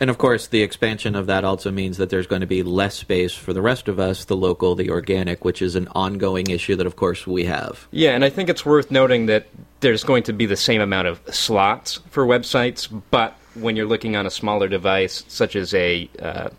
And 0.01 0.11
of 0.11 0.19
course, 0.19 0.47
the 0.47 0.63
expansion 0.63 1.15
of 1.15 1.27
that 1.27 1.45
also 1.45 1.71
means 1.71 1.97
that 1.97 2.11
there's 2.11 2.27
going 2.27 2.41
to 2.41 2.47
be 2.47 2.63
less 2.63 2.95
space 2.95 3.35
for 3.35 3.53
the 3.53 3.63
rest 3.63 3.89
of 3.89 3.99
us, 3.99 4.25
the 4.25 4.37
local, 4.37 4.75
the 4.75 4.91
organic, 4.91 5.45
which 5.45 5.61
is 5.61 5.75
an 5.75 5.89
ongoing 5.89 6.49
issue 6.51 6.77
that, 6.77 6.87
of 6.87 6.97
course, 6.97 7.27
we 7.27 7.45
have. 7.47 7.89
Yeah, 7.91 8.11
and 8.11 8.25
I 8.25 8.31
think 8.31 8.49
it's 8.49 8.65
worth 8.65 8.91
noting 8.91 9.27
that 9.27 9.49
there's 9.81 10.05
going 10.05 10.23
to 10.25 10.33
be 10.33 10.47
the 10.47 10.57
same 10.57 10.81
amount 10.81 11.09
of 11.09 11.21
slots 11.35 12.01
for 12.11 12.25
websites, 12.25 12.89
but 13.11 13.37
when 13.55 13.75
you're 13.75 13.87
looking 13.87 14.15
on 14.15 14.27
a 14.27 14.31
smaller 14.31 14.69
device, 14.69 15.25
such 15.27 15.57
as 15.57 15.75
a 15.75 16.09
uh, 16.23 16.51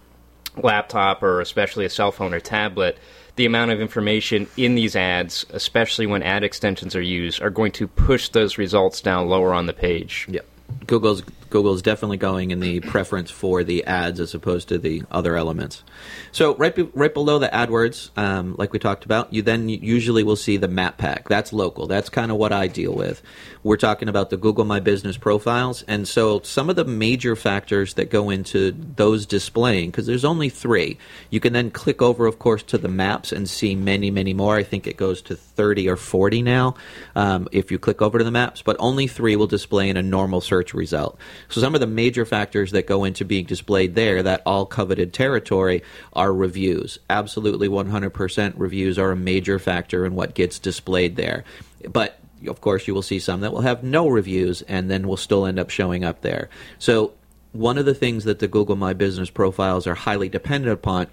laptop 0.63 1.23
or 1.23 1.41
especially 1.41 1.85
a 1.85 1.89
cell 1.89 2.11
phone 2.11 2.33
or 2.33 2.39
tablet, 2.39 2.97
the 3.35 3.45
amount 3.45 3.71
of 3.71 3.79
information 3.79 4.47
in 4.57 4.75
these 4.75 4.95
ads, 4.95 5.45
especially 5.51 6.05
when 6.05 6.23
ad 6.23 6.43
extensions 6.43 6.95
are 6.95 7.01
used, 7.01 7.41
are 7.41 7.49
going 7.49 7.71
to 7.73 7.87
push 7.87 8.29
those 8.29 8.57
results 8.57 9.01
down 9.01 9.27
lower 9.29 9.53
on 9.53 9.65
the 9.65 9.73
page. 9.73 10.27
Yep. 10.29 10.45
Google's 10.87 11.23
Google 11.49 11.73
is 11.73 11.81
definitely 11.81 12.17
going 12.17 12.51
in 12.51 12.59
the 12.59 12.79
preference 12.81 13.31
for 13.31 13.63
the 13.63 13.83
ads 13.85 14.19
as 14.19 14.33
opposed 14.33 14.67
to 14.69 14.77
the 14.77 15.03
other 15.11 15.35
elements. 15.35 15.83
So 16.31 16.55
right 16.55 16.75
be, 16.75 16.83
right 16.93 17.13
below 17.13 17.39
the 17.39 17.49
AdWords, 17.49 18.11
um, 18.17 18.55
like 18.57 18.73
we 18.73 18.79
talked 18.79 19.05
about, 19.05 19.33
you 19.33 19.41
then 19.41 19.69
usually 19.69 20.23
will 20.23 20.35
see 20.35 20.57
the 20.57 20.67
map 20.67 20.97
pack. 20.97 21.27
That's 21.27 21.51
local. 21.53 21.87
That's 21.87 22.09
kind 22.09 22.31
of 22.31 22.37
what 22.37 22.53
I 22.53 22.67
deal 22.67 22.93
with. 22.93 23.21
We're 23.63 23.77
talking 23.77 24.07
about 24.07 24.29
the 24.29 24.37
Google 24.37 24.65
My 24.65 24.79
Business 24.79 25.17
profiles, 25.17 25.83
and 25.83 26.07
so 26.07 26.39
some 26.41 26.69
of 26.69 26.75
the 26.75 26.85
major 26.85 27.35
factors 27.35 27.95
that 27.95 28.09
go 28.09 28.29
into 28.29 28.71
those 28.71 29.25
displaying 29.25 29.89
because 29.91 30.05
there's 30.05 30.25
only 30.25 30.49
three. 30.49 30.97
You 31.29 31.39
can 31.39 31.53
then 31.53 31.71
click 31.71 32.01
over, 32.01 32.25
of 32.25 32.39
course, 32.39 32.63
to 32.63 32.77
the 32.77 32.87
maps 32.87 33.31
and 33.31 33.49
see 33.49 33.75
many, 33.75 34.11
many 34.11 34.33
more. 34.33 34.55
I 34.55 34.63
think 34.63 34.87
it 34.87 34.97
goes 34.97 35.21
to 35.23 35.35
30 35.35 35.89
or 35.89 35.97
40 35.97 36.41
now 36.41 36.75
um, 37.15 37.47
if 37.51 37.71
you 37.71 37.79
click 37.79 38.01
over 38.01 38.17
to 38.17 38.23
the 38.23 38.31
maps, 38.31 38.61
but 38.61 38.77
only 38.79 39.07
three 39.07 39.35
will 39.35 39.47
display 39.47 39.89
in 39.89 39.97
a 39.97 40.03
normal 40.03 40.41
search 40.41 40.73
result. 40.73 41.17
So 41.47 41.61
some 41.61 41.75
of 41.75 41.81
the 41.81 41.87
major 41.87 42.25
factors 42.25 42.71
that 42.71 42.87
go 42.87 43.03
into 43.03 43.25
being 43.25 43.45
displayed 43.45 43.95
there, 43.95 44.21
that 44.23 44.41
all 44.45 44.65
coveted 44.65 45.13
territory, 45.13 45.83
are 46.13 46.33
reviews. 46.33 46.99
Absolutely 47.09 47.69
100% 47.69 48.53
reviews 48.57 48.99
are 48.99 49.11
a 49.11 49.15
major 49.15 49.59
factor 49.59 50.05
in 50.05 50.15
what 50.15 50.33
gets 50.33 50.59
displayed 50.59 51.15
there. 51.15 51.43
But 51.89 52.19
of 52.47 52.61
course, 52.61 52.87
you 52.87 52.93
will 52.93 53.01
see 53.01 53.19
some 53.19 53.41
that 53.41 53.51
will 53.51 53.61
have 53.61 53.83
no 53.83 54.07
reviews 54.07 54.61
and 54.63 54.89
then 54.89 55.07
will 55.07 55.17
still 55.17 55.45
end 55.45 55.59
up 55.59 55.69
showing 55.69 56.03
up 56.03 56.21
there. 56.21 56.49
So, 56.77 57.13
one 57.51 57.79
of 57.79 57.85
the 57.85 57.95
things 57.95 58.25
that 58.25 58.37
the 58.39 58.47
Google 58.47 58.75
My 58.75 58.93
Business 58.93 59.31
profiles 59.31 59.87
are 59.87 59.95
highly 59.95 60.29
dependent 60.29 60.71
upon 60.71 61.07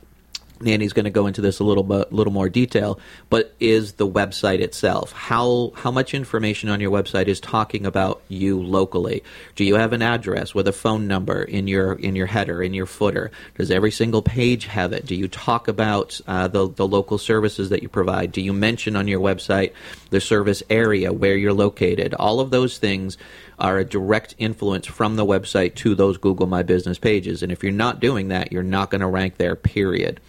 Andy's 0.64 0.94
going 0.94 1.04
to 1.04 1.10
go 1.10 1.26
into 1.26 1.40
this 1.40 1.58
a 1.58 1.64
little 1.64 1.82
bit, 1.82 2.12
little 2.12 2.32
more 2.32 2.48
detail, 2.48 2.98
but 3.28 3.54
is 3.60 3.94
the 3.94 4.08
website 4.08 4.60
itself. 4.60 5.12
How 5.12 5.72
how 5.76 5.90
much 5.90 6.14
information 6.14 6.70
on 6.70 6.80
your 6.80 6.90
website 6.90 7.26
is 7.26 7.40
talking 7.40 7.84
about 7.84 8.22
you 8.28 8.62
locally? 8.62 9.22
Do 9.54 9.64
you 9.64 9.74
have 9.74 9.92
an 9.92 10.00
address 10.00 10.54
with 10.54 10.66
a 10.66 10.72
phone 10.72 11.06
number 11.06 11.42
in 11.42 11.68
your 11.68 11.92
in 11.92 12.16
your 12.16 12.26
header 12.26 12.62
in 12.62 12.72
your 12.72 12.86
footer? 12.86 13.30
Does 13.56 13.70
every 13.70 13.90
single 13.90 14.22
page 14.22 14.66
have 14.66 14.92
it? 14.92 15.04
Do 15.04 15.14
you 15.14 15.28
talk 15.28 15.68
about 15.68 16.20
uh, 16.26 16.48
the 16.48 16.68
the 16.68 16.88
local 16.88 17.18
services 17.18 17.68
that 17.68 17.82
you 17.82 17.88
provide? 17.88 18.32
Do 18.32 18.40
you 18.40 18.54
mention 18.54 18.96
on 18.96 19.08
your 19.08 19.20
website 19.20 19.72
the 20.10 20.20
service 20.20 20.62
area 20.70 21.12
where 21.12 21.36
you're 21.36 21.52
located? 21.52 22.14
All 22.14 22.40
of 22.40 22.50
those 22.50 22.78
things 22.78 23.18
are 23.58 23.78
a 23.78 23.84
direct 23.84 24.34
influence 24.38 24.86
from 24.86 25.16
the 25.16 25.24
website 25.24 25.74
to 25.76 25.94
those 25.94 26.18
Google 26.18 26.46
My 26.46 26.62
Business 26.62 26.98
pages. 26.98 27.42
And 27.42 27.50
if 27.50 27.62
you're 27.62 27.72
not 27.72 28.00
doing 28.00 28.28
that, 28.28 28.52
you're 28.52 28.62
not 28.62 28.90
going 28.90 29.00
to 29.00 29.06
rank 29.06 29.36
there. 29.36 29.56
Period 29.56 30.20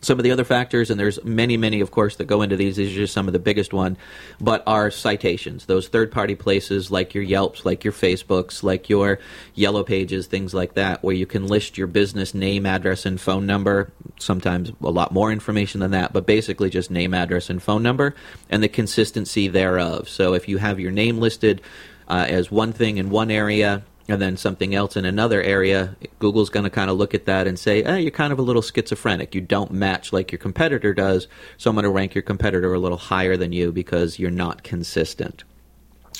some 0.00 0.18
of 0.18 0.22
the 0.24 0.30
other 0.30 0.44
factors, 0.44 0.90
and 0.90 0.98
there's 0.98 1.22
many, 1.24 1.56
many, 1.56 1.80
of 1.80 1.90
course, 1.90 2.16
that 2.16 2.26
go 2.26 2.42
into 2.42 2.56
these. 2.56 2.76
These 2.76 2.92
are 2.92 3.00
just 3.00 3.12
some 3.12 3.26
of 3.26 3.32
the 3.32 3.38
biggest 3.38 3.72
one, 3.72 3.96
but 4.40 4.62
are 4.66 4.90
citations. 4.90 5.66
Those 5.66 5.88
third-party 5.88 6.36
places 6.36 6.90
like 6.90 7.14
your 7.14 7.24
Yelps, 7.24 7.64
like 7.64 7.84
your 7.84 7.92
Facebooks, 7.92 8.62
like 8.62 8.88
your 8.88 9.18
Yellow 9.54 9.84
Pages, 9.84 10.26
things 10.26 10.54
like 10.54 10.74
that, 10.74 11.02
where 11.02 11.14
you 11.14 11.26
can 11.26 11.46
list 11.46 11.78
your 11.78 11.86
business 11.86 12.34
name, 12.34 12.66
address, 12.66 13.06
and 13.06 13.20
phone 13.20 13.46
number. 13.46 13.90
Sometimes 14.18 14.72
a 14.82 14.90
lot 14.90 15.12
more 15.12 15.32
information 15.32 15.80
than 15.80 15.90
that, 15.92 16.12
but 16.12 16.26
basically 16.26 16.70
just 16.70 16.90
name, 16.90 17.14
address, 17.14 17.50
and 17.50 17.62
phone 17.62 17.82
number, 17.82 18.14
and 18.50 18.62
the 18.62 18.68
consistency 18.68 19.48
thereof. 19.48 20.08
So 20.08 20.34
if 20.34 20.48
you 20.48 20.58
have 20.58 20.80
your 20.80 20.92
name 20.92 21.18
listed 21.18 21.60
uh, 22.08 22.26
as 22.28 22.50
one 22.50 22.72
thing 22.72 22.96
in 22.98 23.10
one 23.10 23.30
area 23.30 23.82
and 24.08 24.22
then 24.22 24.36
something 24.36 24.74
else 24.74 24.96
in 24.96 25.04
another 25.04 25.42
area, 25.42 25.94
Google's 26.18 26.48
going 26.48 26.64
to 26.64 26.70
kind 26.70 26.90
of 26.90 26.96
look 26.96 27.14
at 27.14 27.26
that 27.26 27.46
and 27.46 27.58
say, 27.58 27.82
eh, 27.82 27.96
you're 27.98 28.10
kind 28.10 28.32
of 28.32 28.38
a 28.38 28.42
little 28.42 28.62
schizophrenic. 28.62 29.34
You 29.34 29.42
don't 29.42 29.70
match 29.70 30.12
like 30.12 30.32
your 30.32 30.38
competitor 30.38 30.94
does, 30.94 31.28
so 31.58 31.68
I'm 31.68 31.76
going 31.76 31.84
to 31.84 31.90
rank 31.90 32.14
your 32.14 32.22
competitor 32.22 32.72
a 32.72 32.78
little 32.78 32.98
higher 32.98 33.36
than 33.36 33.52
you 33.52 33.70
because 33.70 34.18
you're 34.18 34.30
not 34.30 34.62
consistent. 34.62 35.44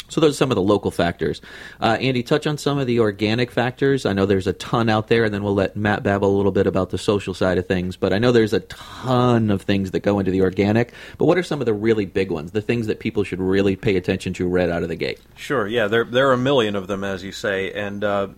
So 0.09 0.21
those 0.21 0.33
are 0.33 0.37
some 0.37 0.51
of 0.51 0.57
the 0.57 0.63
local 0.63 0.91
factors. 0.91 1.41
Uh, 1.81 1.99
Andy, 2.01 2.23
touch 2.23 2.47
on 2.47 2.59
some 2.59 2.79
of 2.79 2.87
the 2.87 3.01
organic 3.01 3.51
factors. 3.51 4.07
I 4.07 4.13
know 4.13 4.27
there's 4.27 4.47
a 4.47 4.53
ton 4.53 4.89
out 4.89 5.09
there, 5.09 5.25
and 5.25 5.33
then 5.33 5.43
we'll 5.43 5.55
let 5.55 5.77
Matt 5.77 6.03
babble 6.03 6.35
a 6.35 6.37
little 6.37 6.53
bit 6.53 6.67
about 6.67 6.91
the 6.91 6.99
social 6.99 7.35
side 7.35 7.59
of 7.59 7.67
things. 7.67 7.97
But 7.97 8.13
I 8.13 8.19
know 8.19 8.33
there's 8.33 8.53
a 8.53 8.61
ton 8.61 9.51
of 9.51 9.63
things 9.63 9.91
that 9.93 10.01
go 10.01 10.19
into 10.19 10.31
the 10.31 10.43
organic. 10.43 10.93
But 11.19 11.27
what 11.27 11.39
are 11.39 11.43
some 11.43 11.61
of 11.61 11.67
the 11.67 11.75
really 11.75 12.07
big 12.07 12.31
ones? 12.31 12.53
The 12.53 12.63
things 12.63 12.87
that 12.87 13.01
people 13.01 13.25
should 13.25 13.41
really 13.41 13.77
pay 13.77 13.97
attention 13.97 14.33
to 14.35 14.49
right 14.49 14.69
out 14.69 14.83
of 14.83 14.89
the 14.89 14.97
gate? 14.97 15.21
Sure. 15.37 15.67
Yeah, 15.67 15.89
there 15.89 16.05
there 16.05 16.29
are 16.29 16.35
a 16.35 16.39
million 16.39 16.75
of 16.77 16.87
them, 16.87 17.05
as 17.05 17.23
you 17.23 17.33
say, 17.33 17.73
and 17.73 18.03
uh, 18.03 18.29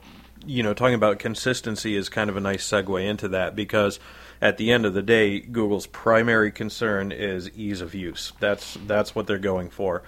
you 0.47 0.63
know, 0.63 0.75
talking 0.75 0.95
about 0.95 1.19
consistency 1.19 1.97
is 1.97 2.09
kind 2.09 2.31
of 2.31 2.37
a 2.37 2.41
nice 2.41 2.69
segue 2.69 3.07
into 3.07 3.29
that 3.29 3.55
because 3.55 4.01
at 4.41 4.57
the 4.57 4.73
end 4.73 4.87
of 4.87 4.95
the 4.95 5.03
day, 5.03 5.41
Google's 5.41 5.87
primary 5.87 6.51
concern 6.51 7.13
is 7.13 7.51
ease 7.51 7.81
of 7.81 7.95
use. 7.95 8.33
That's 8.41 8.79
that's 8.87 9.15
what 9.15 9.27
they're 9.27 9.39
going 9.39 9.71
for. 9.71 10.03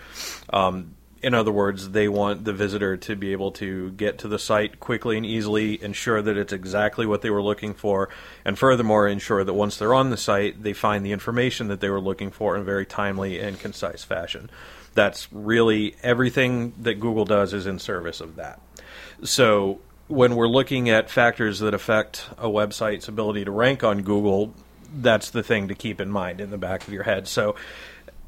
Um, 0.50 0.94
in 1.22 1.34
other 1.34 1.52
words, 1.52 1.90
they 1.90 2.08
want 2.08 2.44
the 2.44 2.52
visitor 2.52 2.96
to 2.96 3.14
be 3.14 3.32
able 3.32 3.52
to 3.52 3.92
get 3.92 4.18
to 4.18 4.28
the 4.28 4.38
site 4.38 4.80
quickly 4.80 5.16
and 5.16 5.24
easily, 5.24 5.82
ensure 5.82 6.20
that 6.20 6.36
it's 6.36 6.52
exactly 6.52 7.06
what 7.06 7.22
they 7.22 7.30
were 7.30 7.42
looking 7.42 7.74
for, 7.74 8.08
and 8.44 8.58
furthermore, 8.58 9.06
ensure 9.06 9.44
that 9.44 9.54
once 9.54 9.76
they're 9.76 9.94
on 9.94 10.10
the 10.10 10.16
site, 10.16 10.62
they 10.62 10.72
find 10.72 11.06
the 11.06 11.12
information 11.12 11.68
that 11.68 11.80
they 11.80 11.88
were 11.88 12.00
looking 12.00 12.30
for 12.30 12.56
in 12.56 12.62
a 12.62 12.64
very 12.64 12.84
timely 12.84 13.38
and 13.38 13.60
concise 13.60 14.02
fashion. 14.02 14.50
That's 14.94 15.32
really 15.32 15.94
everything 16.02 16.74
that 16.80 16.94
Google 16.94 17.24
does 17.24 17.54
is 17.54 17.66
in 17.66 17.78
service 17.78 18.20
of 18.20 18.36
that. 18.36 18.60
So, 19.22 19.80
when 20.08 20.34
we're 20.34 20.48
looking 20.48 20.90
at 20.90 21.08
factors 21.08 21.60
that 21.60 21.72
affect 21.72 22.28
a 22.36 22.48
website's 22.48 23.08
ability 23.08 23.44
to 23.44 23.50
rank 23.50 23.84
on 23.84 24.02
Google, 24.02 24.52
that's 24.92 25.30
the 25.30 25.42
thing 25.42 25.68
to 25.68 25.74
keep 25.74 26.00
in 26.00 26.10
mind 26.10 26.40
in 26.40 26.50
the 26.50 26.58
back 26.58 26.86
of 26.86 26.92
your 26.92 27.04
head. 27.04 27.28
So, 27.28 27.54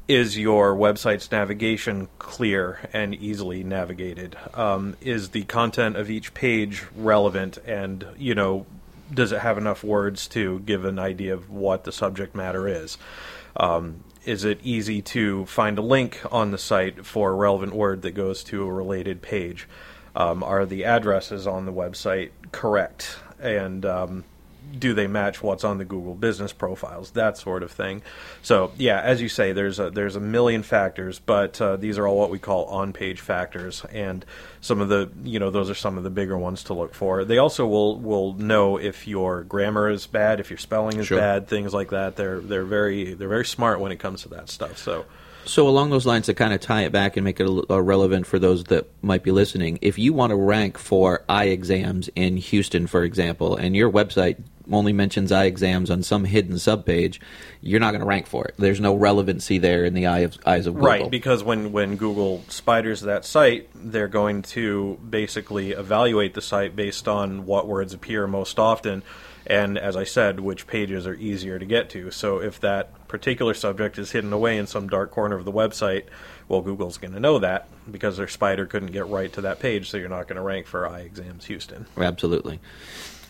is 0.07 0.37
your 0.37 0.75
website's 0.75 1.31
navigation 1.31 2.07
clear 2.19 2.89
and 2.93 3.15
easily 3.15 3.63
navigated? 3.63 4.37
Um, 4.53 4.95
is 5.01 5.29
the 5.29 5.43
content 5.43 5.95
of 5.95 6.09
each 6.09 6.33
page 6.33 6.83
relevant 6.95 7.57
and, 7.65 8.05
you 8.17 8.35
know, 8.35 8.65
does 9.13 9.31
it 9.31 9.39
have 9.39 9.57
enough 9.57 9.83
words 9.83 10.27
to 10.29 10.59
give 10.59 10.85
an 10.85 10.99
idea 10.99 11.33
of 11.33 11.49
what 11.49 11.83
the 11.83 11.91
subject 11.91 12.35
matter 12.35 12.67
is? 12.67 12.97
Um, 13.57 14.03
is 14.25 14.43
it 14.43 14.59
easy 14.63 15.01
to 15.03 15.45
find 15.45 15.77
a 15.77 15.83
link 15.83 16.21
on 16.31 16.51
the 16.51 16.57
site 16.57 17.05
for 17.05 17.31
a 17.31 17.35
relevant 17.35 17.73
word 17.73 18.01
that 18.01 18.11
goes 18.11 18.43
to 18.45 18.63
a 18.63 18.71
related 18.71 19.21
page? 19.21 19.67
Um, 20.15 20.43
are 20.43 20.65
the 20.65 20.85
addresses 20.85 21.45
on 21.45 21.65
the 21.65 21.73
website 21.73 22.31
correct? 22.51 23.17
And 23.39 23.85
um, 23.85 24.23
do 24.77 24.93
they 24.93 25.07
match 25.07 25.41
what's 25.41 25.63
on 25.63 25.77
the 25.77 25.85
Google 25.85 26.15
business 26.15 26.53
profiles, 26.53 27.11
that 27.11 27.37
sort 27.37 27.63
of 27.63 27.71
thing. 27.71 28.01
So 28.41 28.71
yeah, 28.77 29.01
as 29.01 29.21
you 29.21 29.29
say, 29.29 29.51
there's 29.51 29.79
a, 29.79 29.89
there's 29.89 30.15
a 30.15 30.19
million 30.19 30.63
factors, 30.63 31.19
but 31.19 31.59
uh, 31.61 31.77
these 31.77 31.97
are 31.97 32.07
all 32.07 32.17
what 32.17 32.29
we 32.29 32.39
call 32.39 32.65
on-page 32.65 33.21
factors, 33.21 33.83
and 33.91 34.25
some 34.61 34.81
of 34.81 34.89
the 34.89 35.09
you 35.23 35.39
know 35.39 35.49
those 35.51 35.69
are 35.69 35.75
some 35.75 35.97
of 35.97 36.03
the 36.03 36.09
bigger 36.09 36.37
ones 36.37 36.63
to 36.65 36.73
look 36.73 36.93
for. 36.93 37.23
They 37.25 37.37
also 37.37 37.65
will 37.65 37.97
will 37.99 38.33
know 38.33 38.77
if 38.77 39.07
your 39.07 39.43
grammar 39.43 39.89
is 39.89 40.07
bad, 40.07 40.39
if 40.39 40.49
your 40.49 40.57
spelling 40.59 40.99
is 40.99 41.07
Sure. 41.07 41.19
bad, 41.19 41.47
things 41.47 41.73
like 41.73 41.89
that. 41.89 42.15
They're 42.15 42.39
they're 42.39 42.65
very 42.65 43.13
they're 43.13 43.29
very 43.29 43.45
smart 43.45 43.79
when 43.79 43.91
it 43.91 43.99
comes 43.99 44.23
to 44.23 44.29
that 44.29 44.49
stuff. 44.49 44.77
So. 44.77 45.05
So 45.47 45.67
along 45.67 45.91
those 45.91 46.07
lines, 46.07 46.25
to 46.25 46.33
kind 46.33 46.53
of 46.55 46.59
tie 46.59 46.85
it 46.85 46.91
back 46.91 47.17
and 47.17 47.23
make 47.23 47.39
it 47.39 47.47
uh, 47.47 47.79
relevant 47.79 48.25
for 48.25 48.39
those 48.39 48.63
that 48.63 48.89
might 49.03 49.21
be 49.21 49.29
listening, 49.31 49.77
if 49.83 49.99
you 49.99 50.11
want 50.11 50.31
to 50.31 50.35
rank 50.35 50.79
for 50.79 51.23
eye 51.29 51.45
exams 51.49 52.09
in 52.15 52.37
Houston, 52.37 52.87
for 52.87 53.03
example, 53.03 53.55
and 53.55 53.75
your 53.75 53.91
website 53.91 54.37
only 54.71 54.93
mentions 54.93 55.31
eye 55.31 55.45
exams 55.45 55.89
on 55.89 56.03
some 56.03 56.25
hidden 56.25 56.55
subpage, 56.55 57.19
you're 57.61 57.79
not 57.79 57.91
going 57.91 58.01
to 58.01 58.07
rank 58.07 58.27
for 58.27 58.45
it. 58.45 58.55
There's 58.57 58.81
no 58.81 58.95
relevancy 58.95 59.57
there 59.57 59.85
in 59.85 59.93
the 59.93 60.05
eye 60.07 60.19
of, 60.19 60.37
eyes 60.45 60.67
of 60.67 60.75
Google. 60.75 60.89
Right, 60.89 61.11
because 61.11 61.43
when, 61.43 61.71
when 61.71 61.95
Google 61.95 62.43
spiders 62.47 63.01
that 63.01 63.25
site, 63.25 63.69
they're 63.75 64.07
going 64.07 64.41
to 64.43 64.99
basically 65.09 65.71
evaluate 65.71 66.33
the 66.33 66.41
site 66.41 66.75
based 66.75 67.07
on 67.07 67.45
what 67.45 67.67
words 67.67 67.93
appear 67.93 68.27
most 68.27 68.59
often, 68.59 69.03
and 69.47 69.77
as 69.77 69.95
I 69.95 70.05
said, 70.05 70.39
which 70.39 70.65
pages 70.65 71.05
are 71.05 71.13
easier 71.13 71.59
to 71.59 71.65
get 71.65 71.89
to. 71.91 72.09
So 72.09 72.41
if 72.41 72.59
that 72.61 73.07
particular 73.07 73.53
subject 73.53 73.99
is 73.99 74.11
hidden 74.11 74.33
away 74.33 74.57
in 74.57 74.65
some 74.65 74.89
dark 74.89 75.11
corner 75.11 75.35
of 75.35 75.45
the 75.45 75.51
website, 75.51 76.05
well, 76.47 76.61
Google's 76.61 76.97
going 76.97 77.13
to 77.13 77.19
know 77.19 77.39
that 77.39 77.67
because 77.89 78.17
their 78.17 78.27
spider 78.27 78.65
couldn't 78.65 78.91
get 78.91 79.07
right 79.07 79.31
to 79.33 79.41
that 79.41 79.59
page, 79.59 79.89
so 79.89 79.97
you're 79.97 80.09
not 80.09 80.27
going 80.27 80.37
to 80.37 80.41
rank 80.41 80.67
for 80.67 80.87
eye 80.87 81.01
exams 81.01 81.45
Houston. 81.45 81.85
Absolutely. 81.97 82.59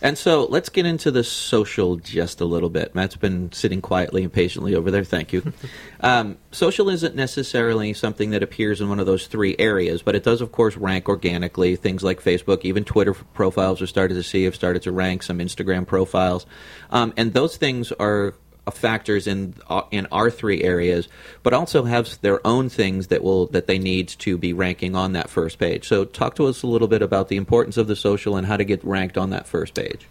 And 0.02 0.18
so 0.18 0.46
let's 0.46 0.70
get 0.70 0.86
into 0.86 1.10
the 1.10 1.24
social 1.24 1.96
just 1.96 2.42
a 2.42 2.46
little 2.46 2.70
bit. 2.70 2.94
Matt's 2.94 3.16
been 3.16 3.52
sitting 3.52 3.82
quietly 3.82 4.24
and 4.24 4.32
patiently 4.32 4.76
over 4.76 4.92
there. 4.92 5.04
Thank 5.04 5.34
you. 5.34 5.54
um, 6.02 6.38
social 6.52 6.90
isn't 6.90 7.16
necessarily 7.16 7.94
something 7.94 8.32
that 8.32 8.44
appears 8.44 8.82
in 8.82 8.90
one 8.90 9.00
of 9.00 9.06
those 9.06 9.28
three 9.28 9.56
areas, 9.58 10.02
but 10.02 10.16
it 10.16 10.24
does, 10.24 10.42
of 10.42 10.52
course, 10.52 10.78
rank 10.78 11.08
organically. 11.08 11.76
Things 11.76 12.04
like 12.04 12.22
Facebook, 12.22 12.62
even 12.64 12.84
Twitter 12.84 13.14
profiles 13.14 13.82
are 13.82 13.88
started 13.88 14.16
to 14.16 14.24
see 14.24 14.44
have 14.44 14.56
started 14.56 14.84
to 14.84 14.92
rank. 14.92 15.24
Some 15.24 15.40
Instagram 15.40 15.88
profiles, 15.88 16.46
um, 16.90 17.14
and 17.18 17.34
those 17.34 17.58
things 17.58 17.92
are 17.94 18.36
factors 18.72 19.28
in 19.28 19.54
uh, 19.70 19.84
in 19.92 20.08
our 20.12 20.30
three 20.30 20.64
areas, 20.64 21.08
but 21.44 21.54
also 21.54 21.84
have 21.84 22.20
their 22.22 22.46
own 22.46 22.70
things 22.70 23.08
that 23.08 23.24
will 23.24 23.48
that 23.48 23.68
they 23.68 23.80
need 23.80 24.08
to 24.08 24.38
be 24.38 24.54
ranking 24.54 24.96
on 24.96 25.14
that 25.14 25.30
first 25.30 25.60
page. 25.60 25.88
So, 25.88 26.06
talk 26.06 26.36
to 26.36 26.46
us 26.46 26.64
a 26.64 26.68
little 26.68 26.88
bit 26.88 27.02
about 27.02 27.28
the 27.28 27.38
importance 27.38 27.78
of 27.78 27.88
the 27.88 27.96
social 27.96 28.36
and 28.38 28.48
how 28.48 28.58
to 28.58 28.64
get 28.64 28.84
ranked 28.84 29.18
on 29.18 29.30
that 29.32 29.48
first 29.48 29.76
page. 29.76 30.08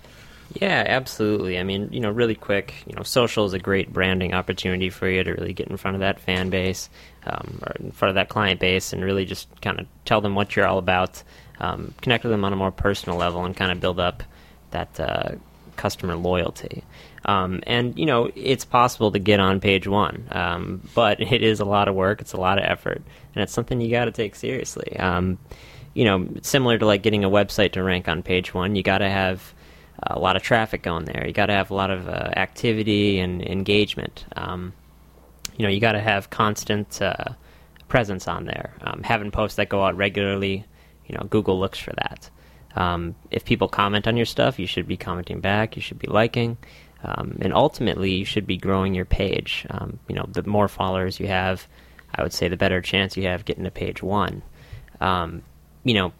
Yeah, 0.52 0.84
absolutely. 0.86 1.58
I 1.58 1.64
mean, 1.64 1.88
you 1.90 2.00
know, 2.00 2.10
really 2.10 2.34
quick, 2.34 2.74
you 2.86 2.94
know, 2.94 3.02
social 3.02 3.44
is 3.44 3.54
a 3.54 3.58
great 3.58 3.92
branding 3.92 4.34
opportunity 4.34 4.90
for 4.90 5.08
you 5.08 5.24
to 5.24 5.32
really 5.32 5.52
get 5.52 5.68
in 5.68 5.76
front 5.76 5.96
of 5.96 6.00
that 6.00 6.20
fan 6.20 6.50
base, 6.50 6.90
um, 7.26 7.60
or 7.66 7.72
in 7.80 7.90
front 7.92 8.10
of 8.10 8.14
that 8.16 8.28
client 8.28 8.60
base, 8.60 8.92
and 8.92 9.02
really 9.02 9.24
just 9.24 9.48
kind 9.62 9.80
of 9.80 9.86
tell 10.04 10.20
them 10.20 10.34
what 10.34 10.54
you're 10.54 10.66
all 10.66 10.78
about, 10.78 11.22
um, 11.60 11.94
connect 12.02 12.24
with 12.24 12.30
them 12.30 12.44
on 12.44 12.52
a 12.52 12.56
more 12.56 12.70
personal 12.70 13.18
level, 13.18 13.44
and 13.44 13.56
kind 13.56 13.72
of 13.72 13.80
build 13.80 13.98
up 13.98 14.22
that 14.70 15.00
uh, 15.00 15.32
customer 15.76 16.14
loyalty. 16.14 16.84
Um, 17.24 17.60
and 17.66 17.98
you 17.98 18.06
know, 18.06 18.30
it's 18.34 18.64
possible 18.64 19.10
to 19.12 19.18
get 19.18 19.40
on 19.40 19.60
page 19.60 19.86
one, 19.86 20.26
um, 20.30 20.88
but 20.94 21.20
it 21.32 21.42
is 21.42 21.60
a 21.60 21.64
lot 21.64 21.88
of 21.88 21.94
work. 21.94 22.20
It's 22.20 22.32
a 22.32 22.40
lot 22.40 22.58
of 22.58 22.64
effort, 22.64 23.02
and 23.34 23.42
it's 23.42 23.52
something 23.52 23.80
you 23.80 23.90
got 23.90 24.06
to 24.06 24.12
take 24.12 24.34
seriously. 24.34 24.96
Um, 24.98 25.38
you 25.94 26.04
know, 26.04 26.28
similar 26.42 26.76
to 26.78 26.86
like 26.86 27.02
getting 27.02 27.24
a 27.24 27.30
website 27.30 27.72
to 27.72 27.82
rank 27.82 28.08
on 28.08 28.22
page 28.22 28.52
one, 28.52 28.74
you 28.74 28.82
got 28.82 28.98
to 28.98 29.08
have 29.08 29.54
a 30.02 30.18
lot 30.18 30.36
of 30.36 30.42
traffic 30.42 30.82
going 30.82 31.04
there. 31.04 31.26
You 31.26 31.32
got 31.32 31.46
to 31.46 31.52
have 31.52 31.70
a 31.70 31.74
lot 31.74 31.90
of 31.90 32.08
uh, 32.08 32.30
activity 32.36 33.20
and 33.20 33.40
engagement. 33.42 34.26
Um, 34.36 34.72
you 35.56 35.62
know, 35.62 35.68
you 35.68 35.80
got 35.80 35.92
to 35.92 36.00
have 36.00 36.30
constant 36.30 37.00
uh, 37.00 37.24
presence 37.88 38.26
on 38.26 38.44
there. 38.44 38.74
Um, 38.80 39.02
having 39.02 39.30
posts 39.30 39.56
that 39.56 39.68
go 39.68 39.84
out 39.84 39.96
regularly, 39.96 40.64
you 41.06 41.16
know, 41.16 41.24
Google 41.30 41.58
looks 41.60 41.78
for 41.78 41.92
that. 41.92 42.28
Um, 42.76 43.14
if 43.30 43.44
people 43.44 43.68
comment 43.68 44.08
on 44.08 44.16
your 44.16 44.26
stuff, 44.26 44.58
you 44.58 44.66
should 44.66 44.88
be 44.88 44.96
commenting 44.96 45.40
back. 45.40 45.76
You 45.76 45.82
should 45.82 45.98
be 45.98 46.08
liking, 46.08 46.58
um, 47.04 47.36
and 47.42 47.52
ultimately, 47.52 48.12
you 48.12 48.24
should 48.24 48.46
be 48.46 48.56
growing 48.56 48.94
your 48.94 49.04
page. 49.04 49.66
Um, 49.70 49.98
you 50.08 50.14
know, 50.14 50.26
the 50.30 50.42
more 50.42 50.68
followers 50.68 51.20
you 51.20 51.26
have, 51.26 51.66
I 52.14 52.22
would 52.22 52.32
say 52.32 52.48
the 52.48 52.56
better 52.56 52.80
chance 52.80 53.16
you 53.16 53.24
have 53.24 53.44
getting 53.44 53.64
to 53.64 53.70
page 53.70 54.02
one. 54.02 54.42
Um, 55.00 55.42
you 55.84 55.92
know, 55.92 56.12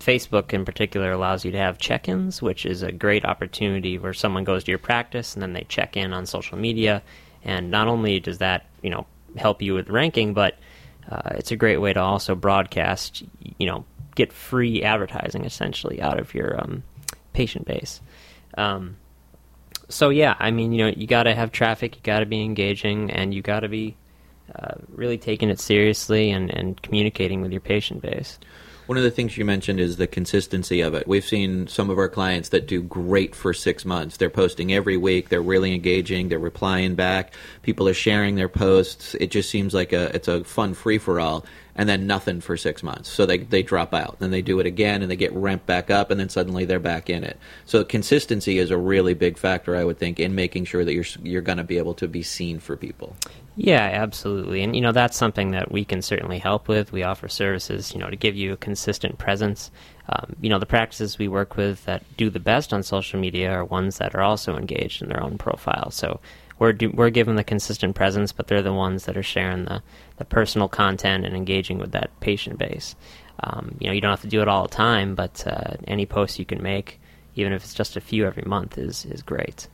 Facebook 0.00 0.52
in 0.54 0.64
particular 0.64 1.12
allows 1.12 1.44
you 1.44 1.50
to 1.50 1.58
have 1.58 1.78
check 1.78 2.08
ins, 2.08 2.40
which 2.40 2.64
is 2.64 2.82
a 2.82 2.92
great 2.92 3.24
opportunity 3.24 3.98
where 3.98 4.14
someone 4.14 4.44
goes 4.44 4.64
to 4.64 4.70
your 4.70 4.78
practice 4.78 5.34
and 5.34 5.42
then 5.42 5.52
they 5.52 5.66
check 5.68 5.96
in 5.96 6.12
on 6.12 6.24
social 6.24 6.56
media. 6.56 7.02
And 7.44 7.70
not 7.70 7.86
only 7.86 8.18
does 8.18 8.38
that, 8.38 8.66
you 8.82 8.90
know, 8.90 9.06
help 9.36 9.60
you 9.60 9.74
with 9.74 9.90
ranking, 9.90 10.32
but 10.32 10.58
uh, 11.10 11.30
it's 11.32 11.50
a 11.50 11.56
great 11.56 11.78
way 11.78 11.92
to 11.92 12.00
also 12.00 12.34
broadcast, 12.34 13.22
you 13.58 13.66
know, 13.66 13.84
get 14.14 14.32
free 14.32 14.82
advertising 14.82 15.44
essentially 15.44 16.00
out 16.00 16.18
of 16.18 16.32
your 16.34 16.58
um, 16.60 16.82
patient 17.34 17.66
base. 17.66 18.00
Um, 18.56 18.96
so 19.88 20.08
yeah, 20.08 20.34
I 20.38 20.50
mean, 20.50 20.72
you 20.72 20.84
know, 20.84 20.92
you 20.96 21.06
got 21.06 21.24
to 21.24 21.34
have 21.34 21.52
traffic, 21.52 21.96
you 21.96 22.02
got 22.02 22.20
to 22.20 22.26
be 22.26 22.42
engaging, 22.42 23.10
and 23.10 23.32
you 23.32 23.42
got 23.42 23.60
to 23.60 23.68
be 23.68 23.96
uh, 24.54 24.74
really 24.88 25.18
taking 25.18 25.50
it 25.50 25.60
seriously 25.60 26.30
and, 26.30 26.50
and 26.50 26.80
communicating 26.82 27.40
with 27.40 27.52
your 27.52 27.60
patient 27.60 28.02
base. 28.02 28.38
One 28.86 28.96
of 28.96 29.02
the 29.02 29.10
things 29.10 29.36
you 29.36 29.44
mentioned 29.44 29.80
is 29.80 29.96
the 29.96 30.06
consistency 30.06 30.80
of 30.80 30.94
it. 30.94 31.08
We've 31.08 31.24
seen 31.24 31.66
some 31.66 31.90
of 31.90 31.98
our 31.98 32.08
clients 32.08 32.50
that 32.50 32.68
do 32.68 32.80
great 32.82 33.34
for 33.34 33.52
six 33.52 33.84
months. 33.84 34.16
They're 34.16 34.30
posting 34.30 34.72
every 34.72 34.96
week. 34.96 35.28
They're 35.28 35.42
really 35.42 35.74
engaging. 35.74 36.28
They're 36.28 36.38
replying 36.38 36.94
back. 36.94 37.32
People 37.62 37.88
are 37.88 37.94
sharing 37.94 38.36
their 38.36 38.48
posts. 38.48 39.16
It 39.16 39.32
just 39.32 39.50
seems 39.50 39.74
like 39.74 39.92
a 39.92 40.14
it's 40.14 40.28
a 40.28 40.44
fun 40.44 40.74
free 40.74 40.98
for 40.98 41.18
all 41.18 41.44
and 41.76 41.88
then 41.88 42.06
nothing 42.06 42.40
for 42.40 42.56
six 42.56 42.82
months. 42.82 43.08
So 43.08 43.26
they, 43.26 43.38
they 43.38 43.62
drop 43.62 43.94
out. 43.94 44.18
Then 44.18 44.30
they 44.30 44.42
do 44.42 44.58
it 44.60 44.66
again 44.66 45.02
and 45.02 45.10
they 45.10 45.16
get 45.16 45.32
ramped 45.32 45.66
back 45.66 45.90
up 45.90 46.10
and 46.10 46.18
then 46.18 46.30
suddenly 46.30 46.64
they're 46.64 46.80
back 46.80 47.08
in 47.10 47.22
it. 47.22 47.38
So 47.66 47.84
consistency 47.84 48.58
is 48.58 48.70
a 48.70 48.78
really 48.78 49.14
big 49.14 49.36
factor, 49.38 49.76
I 49.76 49.84
would 49.84 49.98
think, 49.98 50.18
in 50.18 50.34
making 50.34 50.64
sure 50.64 50.84
that 50.84 50.94
you're, 50.94 51.04
you're 51.22 51.42
going 51.42 51.58
to 51.58 51.64
be 51.64 51.78
able 51.78 51.94
to 51.94 52.08
be 52.08 52.22
seen 52.22 52.58
for 52.58 52.76
people. 52.76 53.14
Yeah, 53.56 53.84
absolutely. 53.84 54.62
And, 54.62 54.74
you 54.74 54.82
know, 54.82 54.92
that's 54.92 55.16
something 55.16 55.52
that 55.52 55.70
we 55.70 55.84
can 55.84 56.02
certainly 56.02 56.38
help 56.38 56.68
with. 56.68 56.92
We 56.92 57.02
offer 57.02 57.28
services, 57.28 57.92
you 57.92 58.00
know, 58.00 58.10
to 58.10 58.16
give 58.16 58.36
you 58.36 58.52
a 58.52 58.56
consistent 58.56 59.18
presence. 59.18 59.70
Um, 60.08 60.36
you 60.40 60.50
know, 60.50 60.58
the 60.58 60.66
practices 60.66 61.18
we 61.18 61.28
work 61.28 61.56
with 61.56 61.84
that 61.86 62.04
do 62.16 62.28
the 62.30 62.40
best 62.40 62.72
on 62.72 62.82
social 62.82 63.18
media 63.18 63.50
are 63.50 63.64
ones 63.64 63.98
that 63.98 64.14
are 64.14 64.22
also 64.22 64.56
engaged 64.56 65.02
in 65.02 65.08
their 65.08 65.22
own 65.22 65.38
profile. 65.38 65.90
So 65.90 66.20
we're 66.58 66.72
do, 66.72 66.90
we're 66.90 67.10
given 67.10 67.36
the 67.36 67.44
consistent 67.44 67.94
presence, 67.94 68.32
but 68.32 68.46
they're 68.46 68.62
the 68.62 68.72
ones 68.72 69.04
that 69.04 69.16
are 69.16 69.22
sharing 69.22 69.64
the, 69.64 69.82
the 70.16 70.24
personal 70.24 70.68
content 70.68 71.24
and 71.24 71.36
engaging 71.36 71.78
with 71.78 71.92
that 71.92 72.10
patient 72.20 72.58
base. 72.58 72.94
Um, 73.40 73.76
you 73.80 73.86
know, 73.86 73.92
you 73.92 74.00
don't 74.00 74.10
have 74.10 74.22
to 74.22 74.28
do 74.28 74.40
it 74.40 74.48
all 74.48 74.62
the 74.62 74.74
time, 74.74 75.14
but 75.14 75.46
uh, 75.46 75.76
any 75.86 76.06
post 76.06 76.38
you 76.38 76.44
can 76.44 76.62
make, 76.62 77.00
even 77.34 77.52
if 77.52 77.64
it's 77.64 77.74
just 77.74 77.96
a 77.96 78.00
few 78.00 78.26
every 78.26 78.44
month, 78.46 78.78
is 78.78 79.04
is 79.04 79.22
great. 79.22 79.68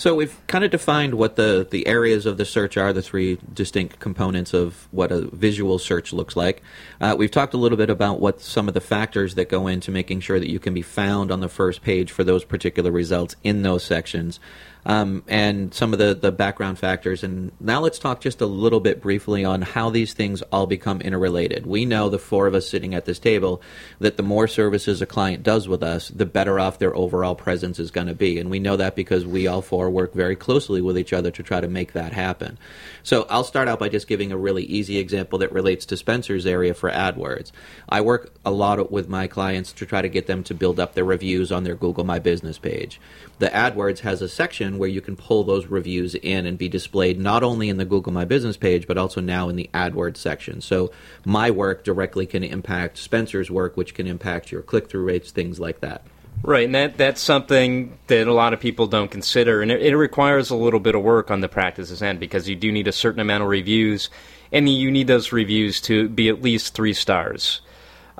So 0.00 0.14
we've 0.14 0.40
kind 0.46 0.64
of 0.64 0.70
defined 0.70 1.12
what 1.12 1.36
the, 1.36 1.68
the 1.70 1.86
areas 1.86 2.24
of 2.24 2.38
the 2.38 2.46
search 2.46 2.78
are, 2.78 2.90
the 2.90 3.02
three 3.02 3.38
distinct 3.52 4.00
components 4.00 4.54
of 4.54 4.88
what 4.92 5.12
a 5.12 5.26
visual 5.26 5.78
search 5.78 6.14
looks 6.14 6.36
like. 6.36 6.62
Uh, 7.02 7.14
we've 7.18 7.30
talked 7.30 7.52
a 7.52 7.58
little 7.58 7.76
bit 7.76 7.90
about 7.90 8.18
what 8.18 8.40
some 8.40 8.66
of 8.66 8.72
the 8.72 8.80
factors 8.80 9.34
that 9.34 9.50
go 9.50 9.66
into 9.66 9.90
making 9.90 10.20
sure 10.20 10.40
that 10.40 10.48
you 10.48 10.58
can 10.58 10.72
be 10.72 10.80
found 10.80 11.30
on 11.30 11.40
the 11.40 11.50
first 11.50 11.82
page 11.82 12.12
for 12.12 12.24
those 12.24 12.44
particular 12.46 12.90
results 12.90 13.36
in 13.44 13.60
those 13.60 13.84
sections 13.84 14.40
um, 14.86 15.22
and 15.28 15.72
some 15.74 15.92
of 15.92 15.98
the, 15.98 16.14
the 16.14 16.32
background 16.32 16.78
factors. 16.78 17.22
And 17.22 17.52
now 17.60 17.80
let's 17.80 17.98
talk 17.98 18.20
just 18.20 18.40
a 18.40 18.46
little 18.46 18.80
bit 18.80 19.00
briefly 19.00 19.44
on 19.44 19.62
how 19.62 19.90
these 19.90 20.14
things 20.14 20.42
all 20.52 20.66
become 20.66 21.00
interrelated. 21.00 21.66
We 21.66 21.84
know, 21.84 22.08
the 22.08 22.18
four 22.18 22.46
of 22.46 22.54
us 22.54 22.68
sitting 22.68 22.94
at 22.94 23.04
this 23.04 23.18
table, 23.18 23.60
that 23.98 24.16
the 24.16 24.22
more 24.22 24.48
services 24.48 25.02
a 25.02 25.06
client 25.06 25.42
does 25.42 25.68
with 25.68 25.82
us, 25.82 26.08
the 26.08 26.26
better 26.26 26.58
off 26.58 26.78
their 26.78 26.94
overall 26.96 27.34
presence 27.34 27.78
is 27.78 27.90
going 27.90 28.06
to 28.06 28.14
be. 28.14 28.38
And 28.38 28.50
we 28.50 28.58
know 28.58 28.76
that 28.76 28.96
because 28.96 29.26
we 29.26 29.46
all 29.46 29.62
four 29.62 29.90
work 29.90 30.14
very 30.14 30.36
closely 30.36 30.80
with 30.80 30.98
each 30.98 31.12
other 31.12 31.30
to 31.30 31.42
try 31.42 31.60
to 31.60 31.68
make 31.68 31.92
that 31.92 32.12
happen. 32.12 32.58
So 33.02 33.26
I'll 33.30 33.44
start 33.44 33.68
out 33.68 33.78
by 33.78 33.88
just 33.88 34.08
giving 34.08 34.32
a 34.32 34.36
really 34.36 34.64
easy 34.64 34.98
example 34.98 35.38
that 35.40 35.52
relates 35.52 35.86
to 35.86 35.96
Spencer's 35.96 36.46
area 36.46 36.74
for 36.74 36.90
AdWords. 36.90 37.52
I 37.88 38.00
work 38.00 38.32
a 38.44 38.50
lot 38.50 38.70
with 38.90 39.08
my 39.08 39.26
clients 39.26 39.72
to 39.72 39.86
try 39.86 40.00
to 40.00 40.08
get 40.08 40.26
them 40.26 40.42
to 40.44 40.54
build 40.54 40.78
up 40.78 40.94
their 40.94 41.04
reviews 41.04 41.50
on 41.52 41.64
their 41.64 41.74
Google 41.74 42.04
My 42.04 42.18
Business 42.18 42.58
page. 42.58 43.00
The 43.40 43.48
AdWords 43.48 44.00
has 44.00 44.20
a 44.20 44.28
section 44.28 44.76
where 44.76 44.88
you 44.90 45.00
can 45.00 45.16
pull 45.16 45.44
those 45.44 45.64
reviews 45.64 46.14
in 46.14 46.44
and 46.44 46.58
be 46.58 46.68
displayed 46.68 47.18
not 47.18 47.42
only 47.42 47.70
in 47.70 47.78
the 47.78 47.86
Google 47.86 48.12
My 48.12 48.26
Business 48.26 48.58
page, 48.58 48.86
but 48.86 48.98
also 48.98 49.22
now 49.22 49.48
in 49.48 49.56
the 49.56 49.70
AdWords 49.72 50.18
section. 50.18 50.60
So 50.60 50.92
my 51.24 51.50
work 51.50 51.82
directly 51.82 52.26
can 52.26 52.44
impact 52.44 52.98
Spencer's 52.98 53.50
work, 53.50 53.78
which 53.78 53.94
can 53.94 54.06
impact 54.06 54.52
your 54.52 54.60
click 54.60 54.90
through 54.90 55.06
rates, 55.06 55.30
things 55.30 55.58
like 55.58 55.80
that. 55.80 56.02
Right, 56.42 56.66
and 56.66 56.74
that 56.74 56.98
that's 56.98 57.22
something 57.22 57.98
that 58.08 58.26
a 58.26 58.32
lot 58.32 58.52
of 58.52 58.60
people 58.60 58.86
don't 58.86 59.10
consider, 59.10 59.62
and 59.62 59.70
it, 59.70 59.82
it, 59.82 59.96
requires 59.96 60.50
a 60.50 60.56
little 60.56 60.80
bit 60.80 60.94
of 60.94 61.02
work 61.02 61.30
on 61.30 61.40
the 61.40 61.48
practice's 61.48 62.02
end 62.02 62.20
because 62.20 62.46
you 62.46 62.56
do 62.56 62.70
need 62.70 62.88
a 62.88 62.92
certain 62.92 63.20
amount 63.20 63.42
of 63.42 63.48
reviews, 63.48 64.10
and 64.52 64.68
you 64.68 64.90
need 64.90 65.06
those 65.06 65.32
reviews 65.32 65.80
to 65.82 66.10
be 66.10 66.28
at 66.28 66.42
least 66.42 66.74
three 66.74 66.94
stars. 66.94 67.62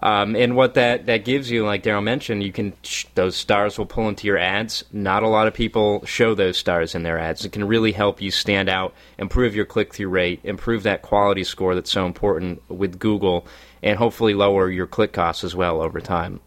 Um, 0.03 0.35
and 0.35 0.57
what 0.57 0.75
that, 0.75 1.07
that 1.07 1.25
gives 1.25 1.51
you, 1.51 1.65
like 1.65 1.83
Darryl 1.83 2.03
mentioned, 2.03 2.43
you 2.43 2.53
can 2.53 2.73
those 3.15 3.37
stars 3.37 3.77
will 3.77 3.87
pull 3.87 4.09
into 4.09 4.27
your 4.27 4.39
ads. 4.39 4.85
Not 4.93 5.23
a 5.23 5.29
lot 5.29 5.47
of 5.47 5.55
people 5.55 6.05
show 6.07 6.35
those 6.35 6.57
stars 6.57 6.95
in 6.95 7.03
their 7.03 7.19
ads. 7.19 7.45
It 7.45 7.53
can 7.53 7.69
really 7.69 7.93
help 7.93 8.23
you 8.23 8.31
stand 8.31 8.69
out, 8.69 8.95
improve 9.19 9.55
your 9.55 9.67
click 9.67 9.93
through 9.93 10.09
rate, 10.09 10.41
improve 10.43 10.85
that 10.85 11.03
quality 11.03 11.45
score 11.45 11.75
that's 11.75 11.91
so 11.91 12.07
important 12.07 12.63
with 12.71 12.99
Google, 12.99 13.47
and 13.83 13.99
hopefully 13.99 14.33
lower 14.33 14.71
your 14.71 14.87
click 14.87 15.13
costs 15.13 15.45
as 15.45 15.55
well 15.55 15.83
over 15.83 16.01
time. 16.01 16.41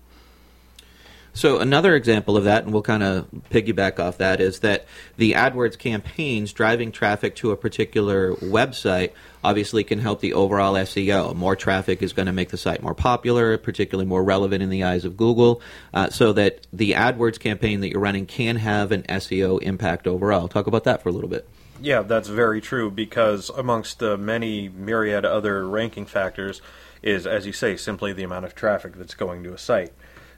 So 1.36 1.58
another 1.58 1.96
example 1.96 2.38
of 2.38 2.44
that, 2.44 2.64
and 2.64 2.72
we'll 2.72 2.84
kind 2.84 3.02
of 3.02 3.28
piggyback 3.50 4.00
off 4.00 4.20
that, 4.20 4.40
is 4.40 4.60
that 4.60 4.86
the 5.18 5.34
AdWords 5.34 5.78
campaigns 5.80 6.54
driving 6.54 6.92
traffic 6.92 7.36
to 7.38 7.50
a 7.50 7.58
particular 7.58 8.36
website 8.36 9.14
obviously 9.44 9.84
can 9.84 9.98
help 9.98 10.22
the 10.22 10.34
overall 10.34 10.76
SEO. 10.76 11.36
More 11.36 11.56
traffic 11.56 12.04
is 12.04 12.14
going 12.14 12.28
to 12.28 12.32
make 12.32 12.50
the 12.50 12.58
site 12.58 12.84
more 12.84 12.94
popular, 12.94 13.58
particularly 13.58 14.08
more 14.08 14.24
relevant 14.24 14.62
in 14.62 14.70
the 14.70 14.84
eyes 14.84 15.06
of 15.06 15.18
Google, 15.18 15.60
uh, 15.94 16.10
so 16.10 16.34
that 16.34 16.68
the 16.72 16.92
AdWords 16.92 17.40
campaign 17.40 17.82
that 17.82 17.90
you're 17.90 18.00
running 18.00 18.28
can 18.28 18.58
have 18.58 18.92
an 18.92 19.02
SEO 19.04 19.60
impact 19.62 20.06
overall. 20.06 20.48
Talk 20.48 20.68
about 20.68 20.84
that 20.84 21.02
for 21.02 21.10
a 21.10 21.12
little 21.12 21.30
bit. 21.30 21.48
Yeah, 21.82 22.04
that's 22.04 22.30
very 22.30 22.62
true 22.62 22.92
because 22.92 23.50
amongst 23.50 23.98
the 24.00 24.18
many 24.18 24.70
myriad 24.70 25.26
other 25.26 25.68
ranking 25.68 26.06
factors 26.06 26.62
is, 27.02 27.28
as 27.28 27.46
you 27.46 27.52
say, 27.52 27.76
simply 27.76 28.14
the 28.14 28.24
amount 28.24 28.46
of 28.46 28.56
traffic 28.56 28.96
that's 28.96 29.16
going 29.16 29.44
to 29.44 29.54
a 29.54 29.58
site. 29.58 29.92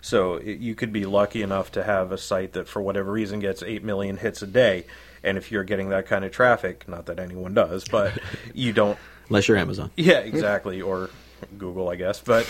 So 0.06 0.36
it, 0.36 0.60
you 0.60 0.76
could 0.76 0.94
be 0.94 1.08
lucky 1.08 1.42
enough 1.42 1.72
to 1.72 1.84
have 1.84 2.12
a 2.12 2.18
site 2.20 2.54
that, 2.54 2.68
for 2.68 2.80
whatever 2.80 3.12
reason, 3.12 3.40
gets 3.40 3.64
8 3.64 3.84
million 3.84 4.18
hits 4.18 4.44
a 4.44 4.48
day. 4.48 4.86
And 5.24 5.36
if 5.36 5.52
you're 5.52 5.64
getting 5.64 5.90
that 5.90 6.06
kind 6.06 6.24
of 6.24 6.32
traffic, 6.32 6.88
not 6.88 7.08
that 7.08 7.18
anyone 7.18 7.56
does, 7.56 7.86
but 7.86 8.16
you 8.54 8.72
don't. 8.72 9.00
Unless 9.30 9.48
you're 9.48 9.58
Amazon. 9.58 9.90
Yeah, 9.96 10.20
exactly. 10.20 10.80
Or 10.80 11.10
Google, 11.58 11.90
I 11.90 11.96
guess. 11.96 12.20
But 12.20 12.46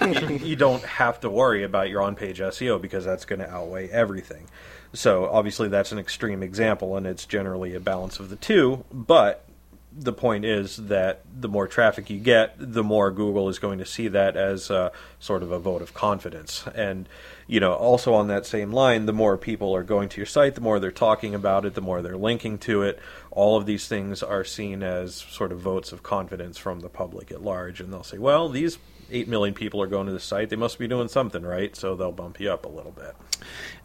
you, 0.30 0.36
you 0.46 0.56
don't 0.56 0.82
have 0.82 1.20
to 1.20 1.30
worry 1.30 1.64
about 1.64 1.88
your 1.88 2.02
on 2.02 2.16
page 2.16 2.38
SEO 2.38 2.78
because 2.82 3.06
that's 3.06 3.24
going 3.24 3.38
to 3.38 3.48
outweigh 3.50 3.88
everything. 3.88 4.46
So 4.92 5.24
obviously, 5.24 5.68
that's 5.68 5.92
an 5.92 5.98
extreme 5.98 6.42
example, 6.42 6.98
and 6.98 7.06
it's 7.06 7.24
generally 7.24 7.74
a 7.74 7.80
balance 7.80 8.20
of 8.20 8.28
the 8.28 8.36
two. 8.36 8.84
But 8.92 9.46
the 9.92 10.12
point 10.12 10.44
is 10.44 10.76
that 10.76 11.22
the 11.38 11.48
more 11.48 11.66
traffic 11.66 12.10
you 12.10 12.18
get, 12.18 12.54
the 12.58 12.84
more 12.84 13.10
Google 13.10 13.48
is 13.48 13.58
going 13.58 13.78
to 13.78 13.86
see 13.86 14.08
that 14.08 14.36
as 14.36 14.70
a, 14.70 14.92
sort 15.18 15.42
of 15.42 15.50
a 15.50 15.58
vote 15.58 15.82
of 15.82 15.94
confidence. 15.94 16.64
And 16.74 17.08
you 17.46 17.58
know, 17.58 17.72
also 17.72 18.14
on 18.14 18.28
that 18.28 18.46
same 18.46 18.72
line, 18.72 19.06
the 19.06 19.12
more 19.12 19.36
people 19.36 19.74
are 19.74 19.82
going 19.82 20.08
to 20.10 20.18
your 20.18 20.26
site, 20.26 20.54
the 20.54 20.60
more 20.60 20.78
they're 20.78 20.92
talking 20.92 21.34
about 21.34 21.64
it, 21.64 21.74
the 21.74 21.80
more 21.80 22.00
they're 22.00 22.16
linking 22.16 22.58
to 22.58 22.82
it. 22.82 23.00
All 23.32 23.56
of 23.56 23.66
these 23.66 23.88
things 23.88 24.22
are 24.22 24.44
seen 24.44 24.84
as 24.84 25.16
sort 25.16 25.50
of 25.50 25.58
votes 25.58 25.90
of 25.90 26.04
confidence 26.04 26.58
from 26.58 26.80
the 26.80 26.88
public 26.88 27.32
at 27.32 27.42
large, 27.42 27.80
and 27.80 27.92
they'll 27.92 28.04
say, 28.04 28.18
"Well, 28.18 28.48
these 28.48 28.78
8 29.10 29.28
million 29.28 29.54
people 29.54 29.82
are 29.82 29.86
going 29.86 30.06
to 30.06 30.12
the 30.12 30.20
site. 30.20 30.50
They 30.50 30.56
must 30.56 30.78
be 30.78 30.88
doing 30.88 31.08
something 31.08 31.42
right, 31.42 31.74
so 31.76 31.94
they'll 31.94 32.12
bump 32.12 32.40
you 32.40 32.50
up 32.50 32.64
a 32.64 32.68
little 32.68 32.92
bit. 32.92 33.14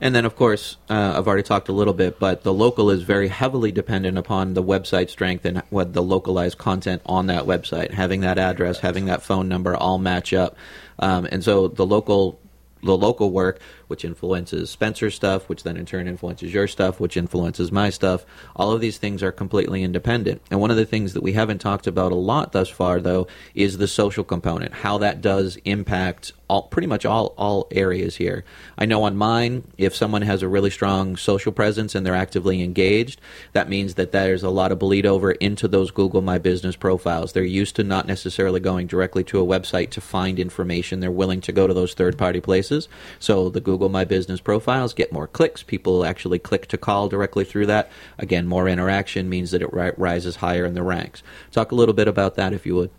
And 0.02 0.14
then, 0.14 0.26
of 0.26 0.36
course, 0.36 0.78
uh, 0.90 1.14
I've 1.18 1.28
already 1.28 1.44
talked 1.44 1.70
a 1.70 1.74
little 1.74 1.94
bit, 1.94 2.20
but 2.20 2.44
the 2.44 2.54
local 2.54 2.90
is 2.90 3.04
very 3.04 3.28
heavily 3.28 3.72
dependent 3.72 4.18
upon 4.18 4.54
the 4.54 4.64
website 4.64 5.10
strength 5.10 5.46
and 5.46 5.64
what 5.70 5.94
the 5.94 6.04
localized 6.04 6.58
content 6.58 7.02
on 7.06 7.28
that 7.28 7.46
website. 7.46 7.92
Having 7.92 8.22
that 8.22 8.38
address, 8.38 8.80
having 8.80 9.06
that 9.06 9.24
phone 9.24 9.48
number 9.48 9.76
all 9.76 9.98
match 9.98 10.34
up. 10.34 10.58
Um, 11.00 11.26
and 11.32 11.44
so 11.44 11.68
the 11.68 11.86
local 11.86 12.40
the 12.84 12.96
local 12.96 13.32
work, 13.32 13.60
which 13.88 14.06
influences 14.06 14.70
Spencer's 14.70 15.16
stuff, 15.16 15.50
which 15.50 15.64
then 15.64 15.78
in 15.78 15.86
turn 15.86 16.08
influences 16.08 16.54
your 16.54 16.68
stuff, 16.68 17.00
which 17.00 17.18
influences 17.18 17.72
my 17.72 17.90
stuff. 17.90 18.26
All 18.56 18.72
of 18.72 18.82
these 18.82 18.98
things 18.98 19.24
are 19.24 19.32
completely 19.32 19.84
independent. 19.84 20.42
And 20.52 20.60
one 20.60 20.72
of 20.72 20.78
the 20.78 20.86
things 20.86 21.14
that 21.14 21.24
we 21.24 21.34
haven't 21.34 21.60
talked 21.60 21.88
about 21.88 22.12
a 22.12 22.16
lot 22.16 22.52
thus 22.52 22.70
far, 22.70 23.00
though, 23.00 23.28
is 23.54 23.78
the 23.78 23.88
social 23.88 24.24
component, 24.24 24.74
how 24.74 24.98
that 25.00 25.22
does 25.22 25.58
impact 25.66 26.34
all, 26.48 26.64
pretty 26.64 26.88
much 26.88 27.06
all, 27.06 27.34
all 27.38 27.68
areas 27.72 28.16
here. 28.18 28.44
I 28.78 28.86
know 28.86 29.04
on 29.04 29.18
mine, 29.18 29.64
if 29.78 29.96
someone 29.96 30.22
has 30.22 30.44
a 30.44 30.48
really 30.48 30.70
strong 30.70 31.16
social 31.16 31.52
presence 31.52 31.96
and 31.96 32.06
they're 32.06 32.16
actively 32.16 32.62
engaged, 32.64 33.20
that 33.54 33.70
means 33.70 33.96
that 33.96 34.12
there's 34.12 34.44
a 34.44 34.50
lot 34.50 34.72
of 34.72 34.80
bleed 34.80 35.06
over 35.06 35.32
into 35.32 35.68
those 35.68 35.92
Google 35.92 36.22
My 36.22 36.38
Business 36.38 36.76
profiles. 36.76 37.34
They're 37.34 37.44
used 37.44 37.76
to 37.78 37.84
not 37.84 38.08
necessarily 38.08 38.60
going 38.60 38.88
directly 38.88 39.24
to 39.26 39.42
a 39.42 39.46
website 39.46 39.90
to 39.92 40.02
find 40.02 40.40
information. 40.40 41.00
They're 41.00 41.12
willing 41.12 41.42
to 41.42 41.52
go 41.52 41.68
to 41.68 41.74
those 41.74 41.94
third 41.94 42.18
party 42.18 42.42
places. 42.42 42.88
So 43.20 43.50
the 43.50 43.62
Google 43.62 43.75
Google 43.76 43.90
My 43.90 44.06
Business 44.06 44.40
profiles, 44.40 44.94
get 44.94 45.12
more 45.12 45.28
clicks. 45.28 45.62
People 45.62 46.06
actually 46.06 46.40
click 46.40 46.68
to 46.68 46.78
call 46.78 47.10
directly 47.10 47.44
through 47.44 47.66
that. 47.66 47.92
Again, 48.18 48.48
more 48.48 48.70
interaction 48.70 49.28
means 49.28 49.52
that 49.52 49.62
it 49.62 49.74
ri- 49.74 49.92
rises 49.98 50.38
higher 50.38 50.64
in 50.64 50.76
the 50.76 50.82
ranks. 50.82 51.24
Talk 51.52 51.74
a 51.74 51.76
little 51.76 51.94
bit 51.94 52.08
about 52.08 52.36
that, 52.36 52.54
if 52.54 52.66
you 52.66 52.74
would. 52.76 52.90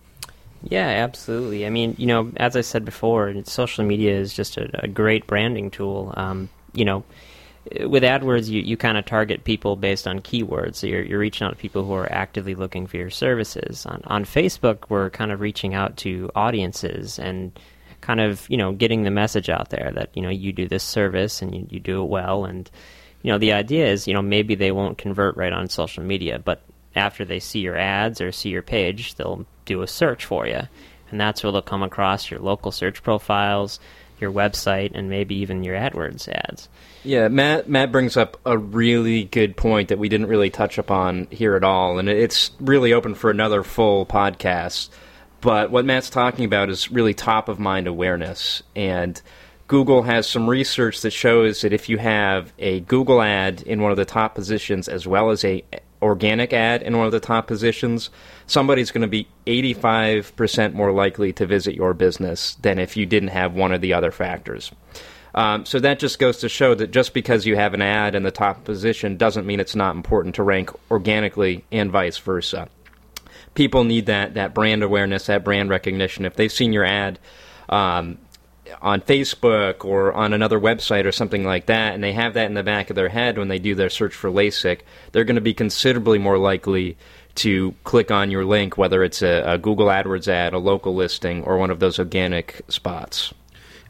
Yeah, 0.63 0.87
absolutely. 0.87 1.65
I 1.65 1.71
mean, 1.71 1.95
you 1.97 2.05
know, 2.05 2.31
as 2.37 2.57
I 2.57 2.61
said 2.61 2.85
before, 2.85 3.33
social 3.45 3.87
media 3.87 4.19
is 4.19 4.35
just 4.35 4.59
a, 4.59 4.85
a 4.85 4.87
great 4.87 5.27
branding 5.27 5.71
tool. 5.71 6.13
Um, 6.15 6.51
you 6.75 6.85
know, 6.85 7.05
with 7.87 8.03
AdWords, 8.03 8.51
you, 8.51 8.61
you 8.61 8.77
kind 8.77 8.99
of 8.99 9.07
target 9.07 9.45
people 9.45 9.77
based 9.77 10.07
on 10.07 10.21
keywords. 10.21 10.75
So 10.75 10.89
you're, 10.89 11.03
you're 11.03 11.19
reaching 11.19 11.47
out 11.47 11.53
to 11.53 11.57
people 11.57 11.87
who 11.87 11.95
are 11.95 12.13
actively 12.13 12.55
looking 12.55 12.87
for 12.87 12.99
your 12.99 13.09
services. 13.09 13.87
On, 13.87 14.03
on 14.05 14.27
Facebook, 14.27 14.91
we're 14.91 15.09
kind 15.09 15.33
of 15.33 15.41
reaching 15.41 15.73
out 15.73 15.97
to 15.99 16.31
audiences 16.35 17.19
and 17.19 17.59
kind 18.07 18.21
of, 18.21 18.49
you 18.49 18.57
know, 18.57 18.73
getting 18.73 19.03
the 19.03 19.11
message 19.11 19.51
out 19.51 19.71
there 19.71 19.91
that, 19.97 20.11
you 20.15 20.23
know, 20.23 20.29
you 20.29 20.53
do 20.53 20.69
this 20.69 20.85
service 20.85 21.43
and 21.43 21.53
you, 21.53 21.67
you 21.69 21.81
do 21.81 22.05
it 22.05 22.07
well. 22.07 22.45
And, 22.45 22.71
you 23.23 23.33
know, 23.33 23.39
the 23.39 23.53
idea 23.53 23.89
is, 23.89 24.07
you 24.07 24.15
know, 24.15 24.23
maybe 24.23 24.55
they 24.55 24.71
won't 24.71 24.97
convert 24.97 25.37
right 25.37 25.53
on 25.53 25.69
social 25.69 26.05
media, 26.05 26.39
but 26.39 26.63
after 26.95 27.25
they 27.25 27.41
see 27.41 27.59
your 27.59 27.77
ads 27.77 28.21
or 28.21 28.31
see 28.31 28.51
your 28.51 28.63
page, 28.63 29.17
they'll 29.17 29.45
do 29.65 29.83
a 29.83 29.89
search 29.89 30.25
for 30.25 30.47
you. 30.47 30.63
And 31.11 31.21
that's 31.21 31.43
where 31.43 31.51
they'll 31.51 31.63
come 31.63 31.83
across 31.83 32.31
your 32.31 32.39
local 32.39 32.71
search 32.71 33.03
profiles, 33.03 33.81
your 34.21 34.31
website, 34.31 34.93
and 34.95 35.11
maybe 35.11 35.35
even 35.35 35.65
your 35.65 35.75
AdWords 35.75 36.29
ads. 36.29 36.69
Yeah, 37.03 37.27
Matt 37.27 37.69
Matt 37.69 37.91
brings 37.91 38.17
up 38.17 38.41
a 38.47 38.57
really 38.57 39.25
good 39.25 39.57
point 39.57 39.89
that 39.89 39.99
we 39.99 40.09
didn't 40.09 40.29
really 40.29 40.51
touch 40.51 40.79
upon 40.79 41.27
here 41.31 41.57
at 41.57 41.65
all, 41.65 41.99
and 41.99 42.09
it's 42.09 42.53
really 42.61 42.93
open 42.93 43.17
for 43.17 43.31
another 43.31 43.65
full 43.65 44.07
podcast. 44.07 44.91
But 45.41 45.71
what 45.71 45.85
Matt's 45.85 46.11
talking 46.11 46.45
about 46.45 46.71
is 46.71 46.91
really 46.91 47.15
top 47.15 47.49
of 47.49 47.59
mind 47.59 47.87
awareness, 47.87 48.63
and 48.75 49.21
Google 49.69 50.03
has 50.03 50.29
some 50.29 50.49
research 50.49 51.01
that 51.03 51.11
shows 51.11 51.61
that 51.63 51.73
if 51.73 51.89
you 51.89 51.99
have 51.99 52.53
a 52.59 52.81
Google 52.81 53.21
ad 53.21 53.63
in 53.63 53.83
one 53.83 53.91
of 53.91 53.97
the 53.97 54.05
top 54.05 54.35
positions 54.35 54.89
as 54.89 55.07
well 55.07 55.31
as 55.31 55.45
a 55.45 55.63
organic 56.03 56.53
ad 56.53 56.83
in 56.83 56.97
one 56.97 57.07
of 57.07 57.13
the 57.13 57.21
top 57.21 57.47
positions, 57.47 58.11
somebody's 58.47 58.91
going 58.91 59.03
to 59.03 59.09
be 59.09 59.27
85% 59.47 60.75
more 60.75 60.93
likely 60.93 61.33
to 61.35 61.47
visit 61.47 61.75
your 61.75 61.95
business 61.95 62.55
than 62.57 62.79
if 62.79 62.97
you 62.97 63.07
didn't 63.07 63.31
have 63.31 63.55
one 63.55 63.73
of 63.73 63.81
the 63.81 63.93
other 63.93 64.11
factors. 64.11 64.71
Um, 65.35 65.67
so 65.67 65.79
that 65.81 65.99
just 65.99 66.19
goes 66.19 66.39
to 66.39 66.49
show 66.49 66.75
that 66.75 66.93
just 66.93 67.13
because 67.13 67.45
you 67.45 67.57
have 67.57 67.75
an 67.75 67.83
ad 67.83 68.15
in 68.15 68.23
the 68.23 68.31
top 68.31 68.65
position 68.65 69.17
doesn't 69.17 69.47
mean 69.47 69.61
it's 69.61 69.77
not 69.77 69.95
important 69.95 70.37
to 70.37 70.43
rank 70.43 70.71
organically 70.91 71.65
and 71.71 71.91
vice 71.91 72.17
versa. 72.17 72.69
People 73.57 73.83
need 73.83 74.07
that, 74.07 74.35
that 74.35 74.55
brand 74.55 74.85
awareness, 74.85 75.27
that 75.27 75.43
brand 75.43 75.71
recognition. 75.71 76.25
If 76.25 76.37
they've 76.37 76.53
seen 76.53 76.73
your 76.73 76.85
ad 76.85 77.19
um, 77.69 78.19
on 78.81 79.01
Facebook 79.01 79.85
or 79.85 80.13
on 80.13 80.33
another 80.33 80.61
website 80.61 81.05
or 81.05 81.11
something 81.11 81.43
like 81.43 81.67
that, 81.67 81.95
and 81.95 82.05
they 82.05 82.13
have 82.13 82.35
that 82.35 82.47
in 82.47 82.55
the 82.55 82.63
back 82.63 82.91
of 82.91 82.97
their 82.97 83.09
head 83.09 83.39
when 83.39 83.49
they 83.49 83.59
do 83.59 83.75
their 83.75 83.91
search 83.91 84.15
for 84.15 84.31
LASIK, 84.31 84.83
they're 85.11 85.25
going 85.25 85.35
to 85.35 85.41
be 85.41 85.55
considerably 85.55 86.19
more 86.19 86.39
likely 86.39 86.97
to 87.37 87.75
click 87.85 88.11
on 88.11 88.31
your 88.31 88.45
link, 88.45 88.79
whether 88.79 89.03
it's 89.03 89.23
a, 89.23 89.43
a 89.47 89.59
Google 89.59 89.87
AdWords 89.87 90.29
ad, 90.29 90.55
a 90.55 90.59
local 90.59 90.95
listing, 90.95 91.43
or 91.45 91.59
one 91.59 91.71
of 91.71 91.81
those 91.81 91.99
organic 91.99 92.63
spots. 92.69 93.35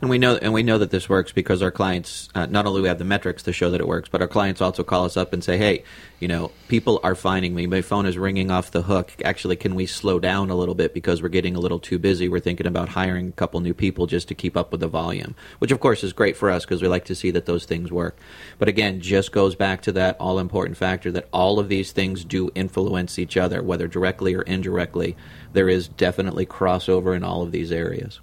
And 0.00 0.10
we 0.10 0.18
know, 0.18 0.36
and 0.36 0.52
we 0.52 0.62
know 0.62 0.76
that 0.78 0.90
this 0.90 1.08
works 1.08 1.32
because 1.32 1.62
our 1.62 1.70
clients 1.70 2.28
uh, 2.34 2.46
not 2.46 2.66
only 2.66 2.82
we 2.82 2.88
have 2.88 2.98
the 2.98 3.04
metrics 3.04 3.42
to 3.44 3.52
show 3.52 3.70
that 3.70 3.80
it 3.80 3.88
works, 3.88 4.10
but 4.10 4.20
our 4.20 4.28
clients 4.28 4.60
also 4.60 4.84
call 4.84 5.06
us 5.06 5.16
up 5.16 5.32
and 5.32 5.42
say, 5.42 5.56
"Hey, 5.56 5.84
you 6.20 6.28
know, 6.28 6.50
people 6.68 7.00
are 7.02 7.14
finding 7.14 7.54
me. 7.54 7.66
My 7.66 7.80
phone 7.80 8.04
is 8.04 8.18
ringing 8.18 8.50
off 8.50 8.70
the 8.70 8.82
hook. 8.82 9.12
Actually, 9.24 9.56
can 9.56 9.74
we 9.74 9.86
slow 9.86 10.18
down 10.18 10.50
a 10.50 10.54
little 10.54 10.74
bit 10.74 10.92
because 10.92 11.22
we're 11.22 11.28
getting 11.30 11.56
a 11.56 11.60
little 11.60 11.78
too 11.78 11.98
busy? 11.98 12.28
We're 12.28 12.40
thinking 12.40 12.66
about 12.66 12.90
hiring 12.90 13.28
a 13.28 13.32
couple 13.32 13.60
new 13.60 13.72
people 13.72 14.06
just 14.06 14.28
to 14.28 14.34
keep 14.34 14.54
up 14.54 14.70
with 14.70 14.80
the 14.80 14.88
volume, 14.88 15.34
which 15.60 15.70
of 15.70 15.80
course 15.80 16.04
is 16.04 16.12
great 16.12 16.36
for 16.36 16.50
us 16.50 16.66
because 16.66 16.82
we 16.82 16.88
like 16.88 17.06
to 17.06 17.14
see 17.14 17.30
that 17.30 17.46
those 17.46 17.64
things 17.64 17.90
work. 17.90 18.18
But 18.58 18.68
again, 18.68 19.00
just 19.00 19.32
goes 19.32 19.54
back 19.54 19.80
to 19.82 19.92
that 19.92 20.16
all 20.20 20.38
important 20.38 20.76
factor 20.76 21.10
that 21.12 21.28
all 21.32 21.58
of 21.58 21.70
these 21.70 21.92
things 21.92 22.22
do 22.22 22.50
influence 22.54 23.18
each 23.18 23.38
other, 23.38 23.62
whether 23.62 23.88
directly 23.88 24.34
or 24.34 24.42
indirectly. 24.42 25.16
There 25.54 25.70
is 25.70 25.88
definitely 25.88 26.44
crossover 26.44 27.16
in 27.16 27.24
all 27.24 27.42
of 27.42 27.50
these 27.50 27.72
areas. 27.72 28.20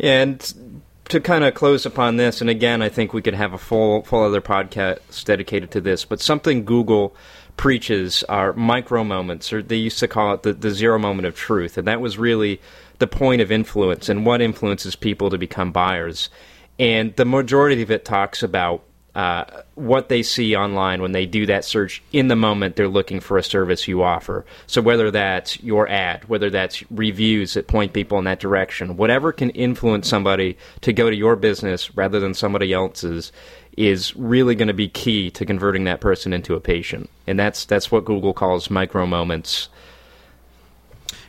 And 0.00 0.82
to 1.08 1.20
kind 1.20 1.44
of 1.44 1.54
close 1.54 1.84
upon 1.84 2.16
this, 2.16 2.40
and 2.40 2.48
again, 2.48 2.80
I 2.82 2.88
think 2.88 3.12
we 3.12 3.22
could 3.22 3.34
have 3.34 3.52
a 3.52 3.58
full 3.58 4.02
full 4.02 4.22
other 4.22 4.40
podcast 4.40 5.24
dedicated 5.24 5.70
to 5.72 5.80
this. 5.80 6.04
But 6.04 6.20
something 6.20 6.64
Google 6.64 7.14
preaches 7.56 8.22
are 8.24 8.52
micro 8.52 9.04
moments, 9.04 9.52
or 9.52 9.62
they 9.62 9.76
used 9.76 9.98
to 9.98 10.08
call 10.08 10.34
it 10.34 10.42
the, 10.42 10.52
the 10.52 10.70
zero 10.70 10.98
moment 10.98 11.26
of 11.26 11.36
truth, 11.36 11.76
and 11.76 11.86
that 11.86 12.00
was 12.00 12.18
really 12.18 12.60
the 12.98 13.06
point 13.06 13.42
of 13.42 13.50
influence 13.50 14.08
and 14.08 14.24
what 14.24 14.40
influences 14.40 14.96
people 14.96 15.28
to 15.30 15.38
become 15.38 15.72
buyers. 15.72 16.30
And 16.78 17.14
the 17.16 17.24
majority 17.24 17.82
of 17.82 17.90
it 17.90 18.04
talks 18.04 18.42
about 18.42 18.82
uh, 19.14 19.44
what 19.74 20.08
they 20.08 20.22
see 20.22 20.56
online 20.56 21.02
when 21.02 21.12
they 21.12 21.26
do 21.26 21.44
that 21.46 21.64
search 21.64 22.02
in 22.12 22.28
the 22.28 22.36
moment 22.36 22.76
they're 22.76 22.88
looking 22.88 23.20
for 23.20 23.36
a 23.36 23.42
service 23.42 23.86
you 23.86 24.02
offer. 24.02 24.44
So 24.66 24.80
whether 24.80 25.10
that's 25.10 25.62
your 25.62 25.86
ad, 25.88 26.26
whether 26.28 26.48
that's 26.48 26.82
reviews 26.90 27.54
that 27.54 27.68
point 27.68 27.92
people 27.92 28.18
in 28.18 28.24
that 28.24 28.40
direction, 28.40 28.96
whatever 28.96 29.32
can 29.32 29.50
influence 29.50 30.08
somebody 30.08 30.56
to 30.80 30.92
go 30.92 31.10
to 31.10 31.16
your 31.16 31.36
business 31.36 31.94
rather 31.94 32.20
than 32.20 32.32
somebody 32.32 32.72
else's 32.72 33.32
is 33.76 34.14
really 34.16 34.54
going 34.54 34.68
to 34.68 34.74
be 34.74 34.88
key 34.88 35.30
to 35.30 35.46
converting 35.46 35.84
that 35.84 36.00
person 36.00 36.32
into 36.32 36.54
a 36.54 36.60
patient. 36.60 37.10
And 37.26 37.38
that's 37.38 37.64
that's 37.64 37.90
what 37.90 38.04
Google 38.04 38.32
calls 38.32 38.70
micro 38.70 39.06
moments. 39.06 39.68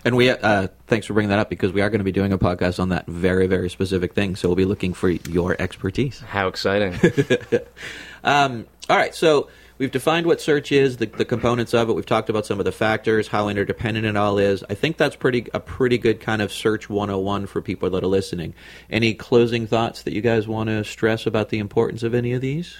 And 0.06 0.18
we, 0.18 0.30
uh, 0.30 0.68
thanks 0.88 1.08
for 1.08 1.14
bringing 1.14 1.30
that 1.30 1.40
up 1.40 1.50
because 1.50 1.72
we 1.72 1.82
are 1.82 1.90
going 1.90 2.00
to 2.00 2.06
be 2.06 2.12
doing 2.12 2.34
a 2.34 2.38
podcast 2.38 2.80
on 2.80 2.90
that 2.90 3.08
very, 3.08 3.48
very 3.48 3.70
specific 3.70 4.14
thing. 4.14 4.36
So 4.36 4.50
we'll 4.50 4.56
be 4.56 4.66
looking 4.66 4.94
for 4.94 5.10
your 5.10 5.56
expertise. 5.60 6.20
How 6.20 6.48
exciting! 6.48 6.94
um, 8.24 8.66
all 8.90 8.98
right, 8.98 9.16
so 9.16 9.50
we've 9.78 9.92
defined 9.92 10.28
what 10.28 10.42
search 10.42 10.72
is, 10.72 10.98
the, 10.98 11.06
the, 11.06 11.24
components 11.24 11.74
of 11.74 11.90
it. 11.90 11.94
We've 11.94 12.06
talked 12.06 12.30
about 12.30 12.46
some 12.46 12.60
of 12.60 12.66
the 12.66 12.72
factors, 12.72 13.30
how 13.30 13.48
interdependent 13.48 14.06
it 14.06 14.18
all 14.18 14.38
is. 14.38 14.64
I 14.70 14.74
think 14.74 14.98
that's 14.98 15.16
pretty 15.16 15.48
a 15.54 15.60
pretty 15.62 15.98
good 15.98 16.20
kind 16.20 16.42
of 16.42 16.52
search 16.52 16.90
101 16.90 17.46
for 17.46 17.62
people 17.62 17.90
that 17.92 18.04
are 18.04 18.08
listening. 18.08 18.54
Any 18.90 19.14
closing 19.14 19.68
thoughts 19.68 20.04
that 20.04 20.14
you 20.14 20.22
guys 20.22 20.48
want 20.48 20.68
to 20.68 20.84
stress 20.84 21.26
about 21.26 21.50
the 21.50 21.60
importance 21.60 22.04
of 22.04 22.14
any 22.14 22.34
of 22.34 22.42
these? 22.42 22.76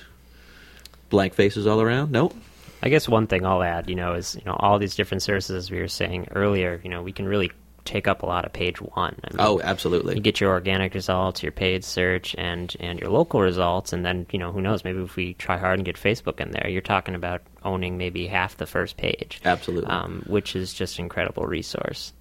Blank 1.10 1.34
faces 1.36 1.66
all 1.66 1.82
around? 1.82 2.12
Nope. 2.12 2.36
I 2.84 2.90
guess 2.90 3.08
one 3.08 3.28
thing 3.28 3.46
I'll 3.46 3.64
add, 3.64 3.90
you 3.90 3.96
know, 3.96 4.14
is 4.14 4.36
you 4.36 4.42
know 4.46 4.58
all 4.60 4.78
these 4.78 4.96
different 4.96 5.24
services 5.24 5.56
as 5.56 5.72
we 5.72 5.80
were 5.80 5.88
saying 5.88 6.28
earlier. 6.32 6.82
You 6.84 6.90
know, 6.90 7.02
we 7.02 7.14
can 7.14 7.26
really 7.26 7.50
take 7.86 8.10
up 8.10 8.24
a 8.24 8.26
lot 8.26 8.44
of 8.44 8.52
page 8.52 8.82
one. 8.82 9.16
I 9.24 9.34
mean, 9.34 9.40
oh, 9.40 9.62
absolutely. 9.64 10.16
You 10.16 10.22
get 10.22 10.42
your 10.42 10.52
organic 10.52 10.94
results, 10.94 11.42
your 11.42 11.54
paid 11.54 11.86
search, 11.86 12.36
and 12.38 12.76
and 12.82 13.00
your 13.00 13.10
local 13.10 13.40
results, 13.40 13.94
and 13.94 14.06
then 14.06 14.26
you 14.32 14.38
know 14.38 14.52
who 14.52 14.60
knows? 14.60 14.84
Maybe 14.84 15.02
if 15.02 15.16
we 15.16 15.34
try 15.36 15.58
hard 15.58 15.80
and 15.80 15.86
get 15.86 15.96
Facebook 15.96 16.42
in 16.42 16.52
there, 16.52 16.68
you're 16.70 16.82
talking 16.82 17.16
about 17.16 17.42
owning 17.64 17.98
maybe 17.98 18.28
half 18.28 18.58
the 18.58 18.66
first 18.66 18.98
page. 18.98 19.40
Absolutely, 19.46 19.90
um, 19.90 20.22
which 20.28 20.54
is 20.54 20.74
just 20.74 21.00
an 21.00 21.06
incredible 21.06 21.46
resource. 21.46 22.12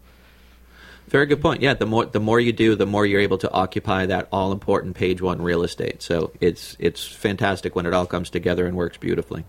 Very 1.09 1.27
good 1.27 1.43
point. 1.43 1.61
Yeah, 1.61 1.75
the 1.75 1.87
more 1.87 2.07
the 2.07 2.21
more 2.21 2.39
you 2.39 2.53
do, 2.53 2.77
the 2.77 2.87
more 2.87 3.05
you're 3.05 3.21
able 3.21 3.39
to 3.39 3.51
occupy 3.51 4.07
that 4.07 4.29
all 4.31 4.53
important 4.53 4.95
page 4.95 5.21
one 5.21 5.43
real 5.43 5.65
estate. 5.65 6.03
So 6.03 6.31
it's 6.41 6.77
it's 6.79 7.05
fantastic 7.05 7.75
when 7.75 7.85
it 7.85 7.93
all 7.93 8.07
comes 8.07 8.31
together 8.31 8.65
and 8.65 8.77
works 8.77 8.97
beautifully. 8.97 9.45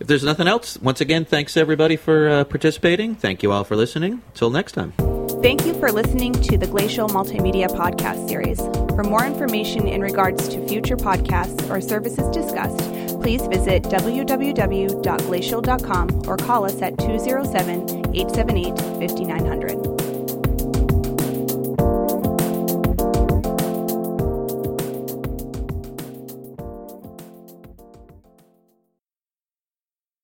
If 0.00 0.06
there's 0.06 0.24
nothing 0.24 0.48
else, 0.48 0.78
once 0.80 1.02
again, 1.02 1.26
thanks 1.26 1.58
everybody 1.58 1.96
for 1.96 2.28
uh, 2.28 2.44
participating. 2.44 3.14
Thank 3.14 3.42
you 3.42 3.52
all 3.52 3.64
for 3.64 3.76
listening. 3.76 4.22
Until 4.28 4.48
next 4.50 4.72
time. 4.72 4.94
Thank 5.42 5.66
you 5.66 5.74
for 5.74 5.92
listening 5.92 6.32
to 6.32 6.56
the 6.58 6.66
Glacial 6.66 7.08
Multimedia 7.08 7.68
Podcast 7.68 8.28
Series. 8.28 8.58
For 8.94 9.04
more 9.04 9.24
information 9.24 9.86
in 9.86 10.00
regards 10.00 10.48
to 10.48 10.66
future 10.66 10.96
podcasts 10.96 11.70
or 11.70 11.80
services 11.80 12.28
discussed, 12.30 12.80
please 13.22 13.46
visit 13.46 13.84
www.glacial.com 13.84 16.22
or 16.26 16.36
call 16.36 16.64
us 16.64 16.82
at 16.82 16.98
207 16.98 18.14
878 18.14 18.78
5900. 18.78 19.89